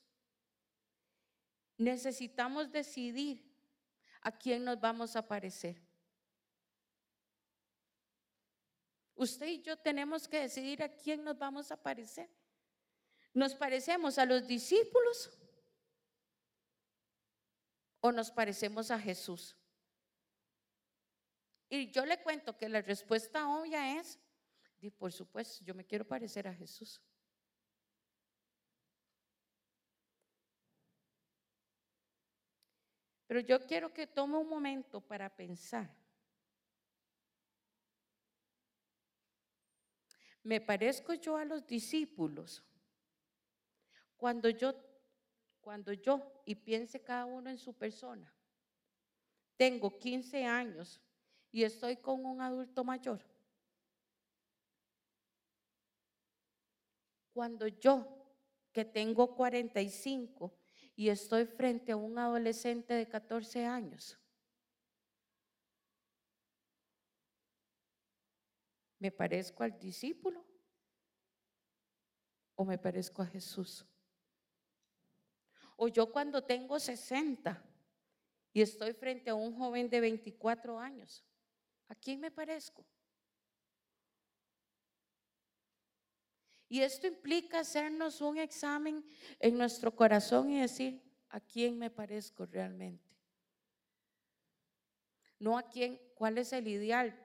necesitamos 1.77 2.71
decidir 2.71 3.45
a 4.21 4.31
quién 4.31 4.65
nos 4.65 4.79
vamos 4.79 5.15
a 5.15 5.27
parecer. 5.27 5.79
Usted 9.13 9.45
y 9.45 9.61
yo 9.61 9.77
tenemos 9.77 10.27
que 10.27 10.41
decidir 10.41 10.81
a 10.81 10.89
quién 10.89 11.23
nos 11.23 11.37
vamos 11.37 11.71
a 11.71 11.81
parecer. 11.81 12.29
¿Nos 13.33 13.53
parecemos 13.53 14.17
a 14.17 14.25
los 14.25 14.47
discípulos 14.47 15.29
o 17.99 18.11
nos 18.11 18.31
parecemos 18.31 18.89
a 18.89 18.99
Jesús? 18.99 19.55
Y 21.69 21.91
yo 21.91 22.05
le 22.05 22.21
cuento 22.23 22.57
que 22.57 22.69
la 22.69 22.81
respuesta 22.81 23.47
obvia 23.47 23.99
es 23.99 24.19
por 24.97 25.11
supuesto, 25.11 25.63
yo 25.63 25.73
me 25.73 25.85
quiero 25.85 26.05
parecer 26.05 26.47
a 26.47 26.53
Jesús. 26.53 27.01
Pero 33.27 33.39
yo 33.39 33.65
quiero 33.65 33.91
que 33.91 34.07
tome 34.07 34.37
un 34.37 34.47
momento 34.47 35.01
para 35.01 35.35
pensar. 35.35 35.89
¿Me 40.43 40.61
parezco 40.61 41.15
yo 41.15 41.37
a 41.37 41.45
los 41.45 41.65
discípulos? 41.65 42.63
Cuando 44.15 44.49
yo, 44.49 44.73
cuando 45.59 45.91
yo, 45.91 46.43
y 46.45 46.53
piense 46.53 47.01
cada 47.01 47.25
uno 47.25 47.49
en 47.49 47.57
su 47.57 47.73
persona, 47.73 48.31
tengo 49.57 49.97
15 49.97 50.45
años 50.45 51.01
y 51.51 51.63
estoy 51.63 51.97
con 51.97 52.23
un 52.25 52.41
adulto 52.41 52.83
mayor. 52.83 53.34
Cuando 57.35 57.67
yo, 57.67 58.07
que 58.71 58.85
tengo 58.85 59.35
45 59.35 60.57
y 60.95 61.09
estoy 61.09 61.45
frente 61.45 61.91
a 61.91 61.97
un 61.97 62.17
adolescente 62.17 62.93
de 62.93 63.09
14 63.09 63.65
años, 63.65 64.17
¿me 68.99 69.11
parezco 69.11 69.63
al 69.63 69.77
discípulo 69.77 70.45
o 72.55 72.63
me 72.63 72.77
parezco 72.77 73.21
a 73.21 73.25
Jesús? 73.25 73.85
O 75.75 75.89
yo 75.89 76.09
cuando 76.13 76.41
tengo 76.41 76.79
60 76.79 77.61
y 78.53 78.61
estoy 78.61 78.93
frente 78.93 79.29
a 79.29 79.35
un 79.35 79.57
joven 79.57 79.89
de 79.89 79.99
24 79.99 80.79
años, 80.79 81.25
¿a 81.89 81.95
quién 81.95 82.21
me 82.21 82.31
parezco? 82.31 82.87
Y 86.67 86.81
esto 86.81 87.07
implica 87.07 87.59
hacernos 87.59 88.21
un 88.21 88.37
examen 88.37 89.05
en 89.39 89.57
nuestro 89.57 89.95
corazón 89.95 90.49
y 90.49 90.59
decir, 90.59 91.01
¿a 91.29 91.39
quién 91.39 91.77
me 91.77 91.91
parezco 91.91 92.45
realmente? 92.45 93.15
No 95.39 95.57
a 95.57 95.69
quién, 95.69 96.01
cuál 96.15 96.37
es 96.37 96.53
el 96.53 96.67
ideal 96.67 97.15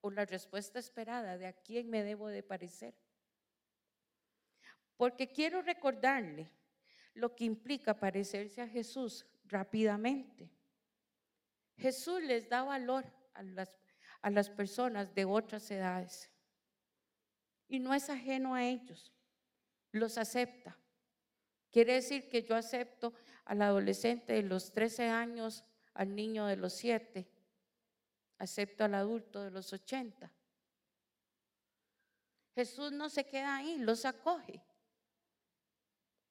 o 0.00 0.10
la 0.10 0.24
respuesta 0.24 0.78
esperada 0.78 1.36
de 1.36 1.46
a 1.46 1.52
quién 1.52 1.90
me 1.90 2.02
debo 2.02 2.28
de 2.28 2.42
parecer. 2.42 2.94
Porque 4.96 5.30
quiero 5.30 5.60
recordarle 5.60 6.50
lo 7.12 7.34
que 7.34 7.44
implica 7.44 7.98
parecerse 7.98 8.62
a 8.62 8.68
Jesús 8.68 9.26
rápidamente. 9.44 10.50
Jesús 11.76 12.22
les 12.22 12.48
da 12.48 12.62
valor 12.62 13.04
a 13.34 13.42
las, 13.42 13.72
a 14.22 14.30
las 14.30 14.48
personas 14.48 15.14
de 15.14 15.24
otras 15.24 15.70
edades 15.70 16.33
y 17.74 17.80
no 17.80 17.92
es 17.92 18.08
ajeno 18.08 18.54
a 18.54 18.64
ellos, 18.64 19.12
los 19.92 20.18
acepta. 20.18 20.78
Quiere 21.70 21.94
decir 21.94 22.28
que 22.28 22.42
yo 22.42 22.54
acepto 22.54 23.14
al 23.44 23.62
adolescente 23.62 24.32
de 24.32 24.42
los 24.42 24.72
13 24.72 25.08
años, 25.08 25.64
al 25.92 26.14
niño 26.14 26.46
de 26.46 26.56
los 26.56 26.72
7, 26.74 27.28
acepto 28.38 28.84
al 28.84 28.94
adulto 28.94 29.42
de 29.42 29.50
los 29.50 29.72
80. 29.72 30.32
Jesús 32.54 32.92
no 32.92 33.08
se 33.08 33.26
queda 33.26 33.56
ahí, 33.56 33.78
los 33.78 34.04
acoge. 34.04 34.62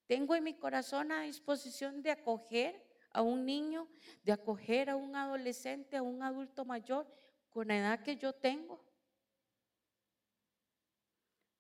Tengo 0.08 0.36
en 0.36 0.44
mi 0.44 0.54
corazón 0.54 1.12
a 1.12 1.24
disposición 1.24 2.02
de 2.02 2.12
acoger 2.12 2.82
a 3.12 3.22
un 3.22 3.46
niño, 3.46 3.90
de 4.24 4.32
acoger 4.32 4.90
a 4.90 4.96
un 4.96 5.16
adolescente, 5.16 5.98
a 5.98 6.02
un 6.02 6.24
adulto 6.24 6.64
mayor 6.66 7.08
con 7.50 7.68
la 7.68 7.78
edad 7.78 8.02
que 8.02 8.16
yo 8.16 8.34
tengo 8.34 8.93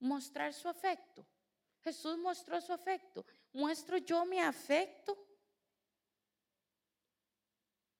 mostrar 0.04 0.54
su 0.54 0.68
afecto. 0.68 1.26
Jesús 1.82 2.18
mostró 2.18 2.60
su 2.62 2.72
afecto. 2.72 3.26
¿Muestro 3.51 3.97
yo 3.97 4.26
mi 4.26 4.39
afecto 4.39 5.18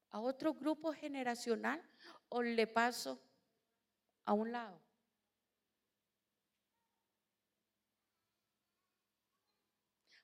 a 0.10 0.20
otro 0.20 0.54
grupo 0.54 0.94
generacional 0.94 1.82
o 2.30 2.42
le 2.42 2.68
paso 2.68 3.20
a 4.26 4.34
un 4.34 4.52
lado? 4.52 4.80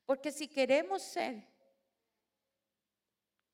Porque 0.06 0.32
si 0.32 0.48
queremos 0.48 1.02
ser 1.02 1.48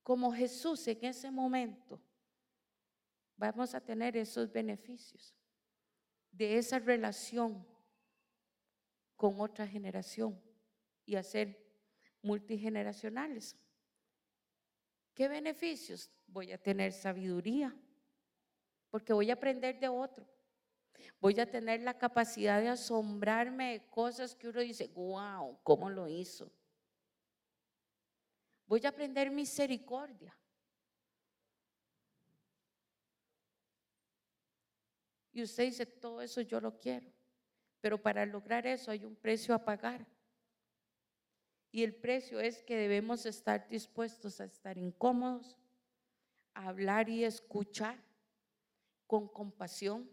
como 0.04 0.32
Jesús 0.32 0.88
en 0.88 1.04
ese 1.04 1.30
momento, 1.30 2.00
vamos 3.36 3.76
a 3.76 3.82
tener 3.82 4.16
esos 4.16 4.52
beneficios 4.52 5.36
de 6.32 6.58
esa 6.58 6.80
relación 6.80 7.75
con 9.16 9.40
otra 9.40 9.68
generación 9.68 10.42
y 11.06 11.16
hacer 11.16 11.58
multigeneracionales. 12.22 13.56
¿Qué 15.14 15.28
beneficios? 15.28 16.12
Voy 16.28 16.52
a 16.52 16.58
tener 16.58 16.92
sabiduría, 16.92 17.76
porque 18.90 19.14
voy 19.14 19.30
a 19.30 19.36
aprender 19.36 19.80
de 19.80 19.88
otro. 19.88 20.28
Voy 21.20 21.40
a 21.40 21.50
tener 21.50 21.82
la 21.82 21.98
capacidad 21.98 22.62
de 22.62 22.70
asombrarme 22.70 23.74
de 23.74 23.88
cosas 23.88 24.36
que 24.36 24.50
uno 24.50 24.62
dice, 24.62 24.88
wow, 24.88 25.60
¿cómo 25.64 25.90
lo 25.90 26.08
hizo? 26.08 26.52
Voy 28.68 28.82
a 28.86 28.90
aprender 28.90 29.30
misericordia. 29.30 30.36
Y 35.32 35.44
usted 35.44 35.66
dice, 35.66 35.86
todo 35.86 36.22
eso 36.22 36.42
yo 36.42 36.62
lo 36.62 36.78
quiero. 36.78 37.12
Pero 37.86 38.02
para 38.02 38.26
lograr 38.26 38.66
eso 38.66 38.90
hay 38.90 39.06
un 39.06 39.16
precio 39.16 39.54
a 39.54 39.64
pagar. 39.64 40.08
Y 41.72 41.84
el 41.84 41.94
precio 41.94 42.40
es 42.40 42.64
que 42.64 42.76
debemos 42.76 43.28
estar 43.28 43.70
dispuestos 43.70 44.42
a 44.42 44.46
estar 44.46 44.76
incómodos, 44.76 45.56
a 46.56 46.70
hablar 46.70 47.10
y 47.10 47.24
escuchar 47.24 48.04
con 49.06 49.28
compasión. 49.28 50.10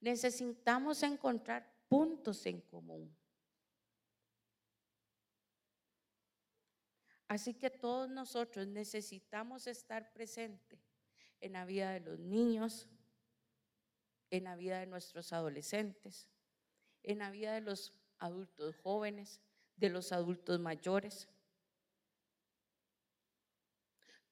Necesitamos 0.00 1.02
encontrar 1.02 1.68
puntos 1.88 2.46
en 2.46 2.60
común. 2.60 3.12
Así 7.26 7.52
que 7.52 7.68
todos 7.68 8.08
nosotros 8.08 8.68
necesitamos 8.68 9.66
estar 9.66 10.12
presentes 10.12 10.78
en 11.40 11.54
la 11.54 11.64
vida 11.64 11.90
de 11.90 11.98
los 11.98 12.20
niños, 12.20 12.88
en 14.30 14.44
la 14.44 14.56
vida 14.56 14.80
de 14.80 14.86
nuestros 14.86 15.32
adolescentes, 15.32 16.28
en 17.02 17.18
la 17.18 17.30
vida 17.30 17.54
de 17.54 17.60
los 17.60 17.92
adultos 18.18 18.74
jóvenes, 18.82 19.40
de 19.76 19.90
los 19.90 20.12
adultos 20.12 20.58
mayores. 20.58 21.28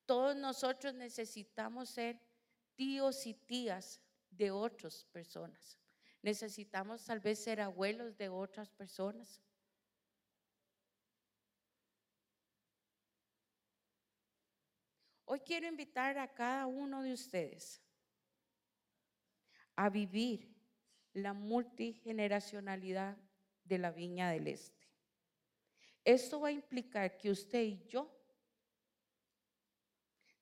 Todos 0.06 0.36
nosotros 0.36 0.94
necesitamos 0.94 1.90
ser 1.90 2.20
tíos 2.74 3.26
y 3.26 3.34
tías 3.34 4.00
de 4.30 4.50
otras 4.50 5.04
personas. 5.12 5.78
Necesitamos 6.22 7.04
tal 7.04 7.20
vez 7.20 7.42
ser 7.42 7.60
abuelos 7.60 8.16
de 8.16 8.28
otras 8.28 8.70
personas. 8.70 9.40
Hoy 15.26 15.40
quiero 15.40 15.66
invitar 15.66 16.18
a 16.18 16.32
cada 16.32 16.66
uno 16.66 17.02
de 17.02 17.12
ustedes 17.12 17.83
a 19.76 19.88
vivir 19.90 20.54
la 21.12 21.32
multigeneracionalidad 21.32 23.16
de 23.64 23.78
la 23.78 23.90
Viña 23.90 24.30
del 24.30 24.48
Este. 24.48 24.88
Esto 26.04 26.40
va 26.40 26.48
a 26.48 26.52
implicar 26.52 27.16
que 27.16 27.30
usted 27.30 27.62
y 27.62 27.86
yo 27.86 28.10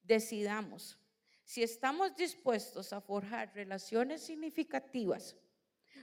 decidamos 0.02 0.98
si 1.44 1.62
estamos 1.62 2.16
dispuestos 2.16 2.92
a 2.92 3.00
forjar 3.00 3.54
relaciones 3.54 4.22
significativas 4.22 5.36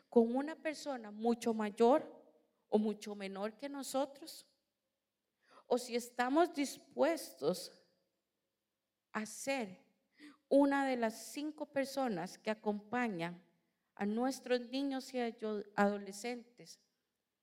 con 0.10 0.36
una 0.36 0.56
persona 0.56 1.12
mucho 1.12 1.54
mayor 1.54 2.06
o 2.70 2.78
mucho 2.78 3.16
menor 3.16 3.58
que 3.58 3.68
nosotros, 3.68 4.46
o 5.66 5.78
si 5.78 5.96
estamos 5.96 6.54
dispuestos 6.54 7.72
a 9.12 9.26
ser 9.26 9.89
una 10.50 10.86
de 10.86 10.98
las 10.98 11.32
cinco 11.32 11.68
personas 11.68 12.38
que 12.40 12.50
acompañan 12.50 13.42
a 13.96 14.06
nuestros 14.06 14.62
niños 14.70 15.14
y 15.14 15.20
adolescentes 15.76 16.80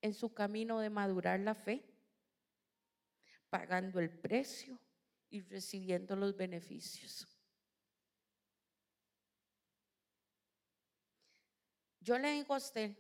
en 0.03 0.13
su 0.13 0.35
camino 0.35 0.81
de 0.81 0.91
madurar 0.91 1.39
la 1.41 1.55
fe, 1.55 1.85
pagando 3.49 4.01
el 4.01 4.11
precio 4.11 4.79
y 5.31 5.41
recibiendo 5.41 6.17
los 6.17 6.37
beneficios. 6.37 7.27
Yo 12.01 12.19
le 12.19 12.33
digo 12.33 12.55
a 12.55 12.59
usted, 12.59 12.97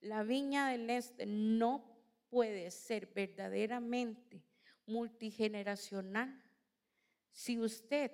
la 0.00 0.22
viña 0.22 0.68
del 0.70 0.88
este 0.90 1.26
no 1.26 1.92
puede 2.28 2.70
ser 2.70 3.06
verdaderamente 3.06 4.44
multigeneracional 4.86 6.42
si 7.30 7.58
usted 7.58 8.12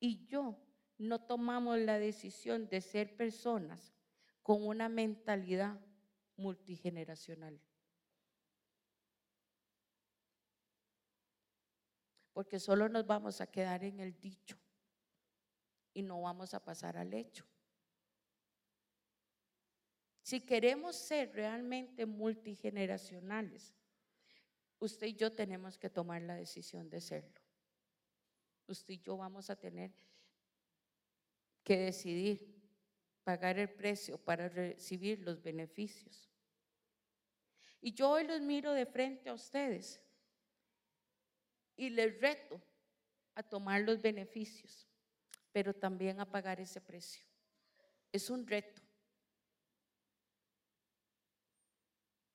y 0.00 0.24
yo 0.26 0.58
no 0.98 1.20
tomamos 1.20 1.78
la 1.78 1.98
decisión 1.98 2.68
de 2.68 2.80
ser 2.80 3.16
personas 3.16 3.94
con 4.42 4.66
una 4.66 4.88
mentalidad 4.88 5.80
multigeneracional. 6.36 7.60
Porque 12.32 12.60
solo 12.60 12.88
nos 12.88 13.06
vamos 13.06 13.40
a 13.40 13.50
quedar 13.50 13.84
en 13.84 14.00
el 14.00 14.18
dicho 14.18 14.56
y 15.92 16.02
no 16.02 16.20
vamos 16.22 16.54
a 16.54 16.64
pasar 16.64 16.96
al 16.96 17.12
hecho. 17.12 17.44
Si 20.22 20.40
queremos 20.40 20.94
ser 20.94 21.32
realmente 21.32 22.06
multigeneracionales, 22.06 23.74
usted 24.78 25.08
y 25.08 25.14
yo 25.14 25.32
tenemos 25.32 25.78
que 25.78 25.90
tomar 25.90 26.22
la 26.22 26.34
decisión 26.34 26.90
de 26.90 27.00
serlo 27.00 27.47
usted 28.68 28.94
y 28.94 28.98
yo 28.98 29.16
vamos 29.16 29.50
a 29.50 29.56
tener 29.56 29.92
que 31.64 31.76
decidir 31.76 32.58
pagar 33.24 33.58
el 33.58 33.68
precio 33.68 34.16
para 34.16 34.48
recibir 34.48 35.20
los 35.20 35.42
beneficios. 35.42 36.30
Y 37.80 37.92
yo 37.92 38.10
hoy 38.10 38.26
los 38.26 38.40
miro 38.40 38.72
de 38.72 38.86
frente 38.86 39.28
a 39.28 39.34
ustedes 39.34 40.00
y 41.76 41.90
les 41.90 42.20
reto 42.20 42.60
a 43.34 43.42
tomar 43.42 43.82
los 43.82 44.02
beneficios, 44.02 44.88
pero 45.52 45.74
también 45.74 46.20
a 46.20 46.30
pagar 46.30 46.60
ese 46.60 46.80
precio. 46.80 47.24
Es 48.10 48.30
un 48.30 48.46
reto. 48.46 48.82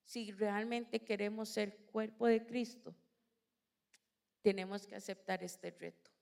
Si 0.05 0.31
realmente 0.31 1.03
queremos 1.03 1.49
ser 1.49 1.75
cuerpo 1.87 2.27
de 2.27 2.45
Cristo, 2.45 2.95
tenemos 4.43 4.85
que 4.85 4.95
aceptar 4.95 5.43
este 5.43 5.71
reto. 5.71 6.12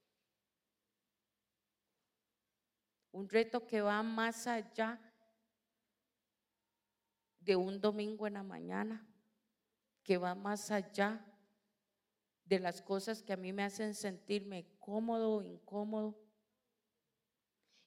Un 3.12 3.28
reto 3.30 3.68
que 3.68 3.82
va 3.82 4.01
más 4.03 4.47
allá 4.47 4.99
de 7.39 7.55
un 7.55 7.82
domingo 7.82 8.28
en 8.28 8.36
la 8.36 8.43
mañana, 8.43 9.07
que 10.03 10.18
va 10.18 10.36
más 10.36 10.72
allá 10.72 11.26
de 12.45 12.59
las 12.59 12.82
cosas 12.82 13.24
que 13.24 13.34
a 13.34 13.38
mí 13.38 13.53
me 13.53 13.64
hacen 13.64 13.95
sentirme 13.95 14.66
cómodo 14.80 15.36
o 15.36 15.41
incómodo. 15.41 16.22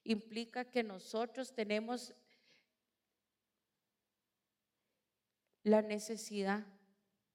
Implica 0.03 0.65
que 0.65 0.83
nosotros 0.83 1.53
tenemos 1.53 2.13
la 5.63 5.81
necesidad 5.81 6.65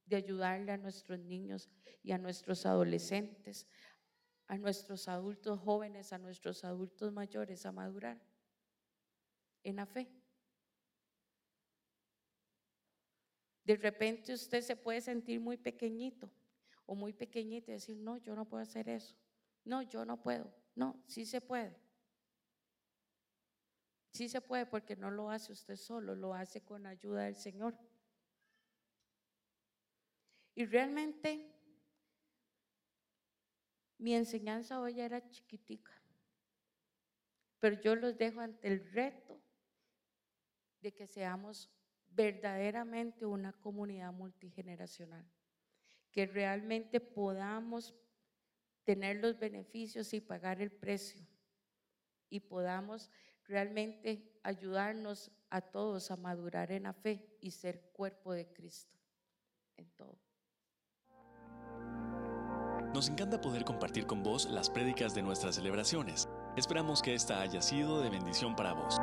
de 0.07 0.16
ayudarle 0.16 0.72
a 0.72 0.76
nuestros 0.76 1.18
niños 1.18 1.68
y 2.03 2.12
a 2.12 2.18
nuestros 2.18 2.66
adolescentes 2.66 3.66
a 4.51 4.59
nuestros 4.59 5.07
adultos 5.07 5.61
jóvenes, 5.61 6.12
a 6.12 6.18
nuestros 6.18 6.64
adultos 6.64 7.12
mayores 7.12 7.64
a 7.66 7.70
madurar 7.70 8.20
en 9.62 9.76
la 9.76 9.86
fe. 9.86 10.11
De 13.62 13.76
repente 13.76 14.34
usted 14.34 14.61
se 14.62 14.74
puede 14.74 15.01
sentir 15.03 15.38
muy 15.38 15.57
pequeñito 15.57 16.28
o 16.84 16.96
muy 16.96 17.12
pequeñita 17.12 17.70
y 17.70 17.74
decir, 17.74 17.96
no, 17.96 18.16
yo 18.16 18.34
no 18.34 18.44
puedo 18.44 18.61
hacer 18.61 18.88
eso. 18.88 19.14
No, 19.64 19.82
yo 19.82 20.05
no 20.05 20.20
puedo. 20.20 20.53
No, 20.74 21.01
sí 21.07 21.24
se 21.26 21.40
puede. 21.40 21.76
Sí 24.12 24.28
se 24.28 24.40
puede 24.40 24.66
porque 24.66 24.96
no 24.96 25.12
lo 25.12 25.30
hace 25.30 25.53
usted 25.53 25.76
solo, 25.76 26.16
lo 26.16 26.34
hace 26.34 26.61
con 26.61 26.86
ayuda 26.86 27.22
del 27.22 27.36
Señor. 27.36 27.78
Y 30.57 30.66
realmente 30.66 31.59
mi 34.01 34.14
enseñanza 34.14 34.80
hoy 34.80 34.98
era 34.98 35.28
chiquitica, 35.28 35.92
pero 37.59 37.78
yo 37.80 37.94
los 37.94 38.16
dejo 38.16 38.40
ante 38.40 38.66
el 38.66 38.90
reto 38.92 39.38
de 40.80 40.92
que 40.92 41.07
seamos 41.07 41.70
verdaderamente 42.09 43.26
una 43.26 43.53
comunidad 43.53 44.12
multigeneracional, 44.12 45.30
que 46.11 46.26
realmente 46.26 46.98
podamos 46.98 47.94
tener 48.84 49.18
los 49.18 49.38
beneficios 49.38 50.14
y 50.14 50.20
pagar 50.20 50.62
el 50.62 50.72
precio 50.72 51.26
y 52.30 52.40
podamos 52.40 53.11
realmente 53.44 54.32
ayudarnos 54.42 55.30
a 55.51 55.61
todos 55.61 56.11
a 56.11 56.16
madurar 56.16 56.72
en 56.72 56.84
la 56.84 56.94
fe 56.94 57.36
y 57.40 57.51
ser 57.51 57.90
cuerpo 57.92 58.32
de 58.32 58.51
Cristo 58.51 58.98
en 59.76 59.90
todo. 59.90 60.30
Nos 62.95 63.09
encanta 63.09 63.41
poder 63.41 63.64
compartir 63.64 64.05
con 64.05 64.24
vos 64.24 64.51
las 64.51 64.68
prédicas 64.68 65.14
de 65.14 65.22
nuestras 65.22 65.55
celebraciones. 65.55 66.28
Esperamos 66.57 67.03
que 67.03 67.14
esta 67.14 67.41
haya 67.41 67.62
sido 67.62 68.01
de 68.01 68.11
bendición 68.11 68.57
para 68.57 68.72
vos. 68.72 68.97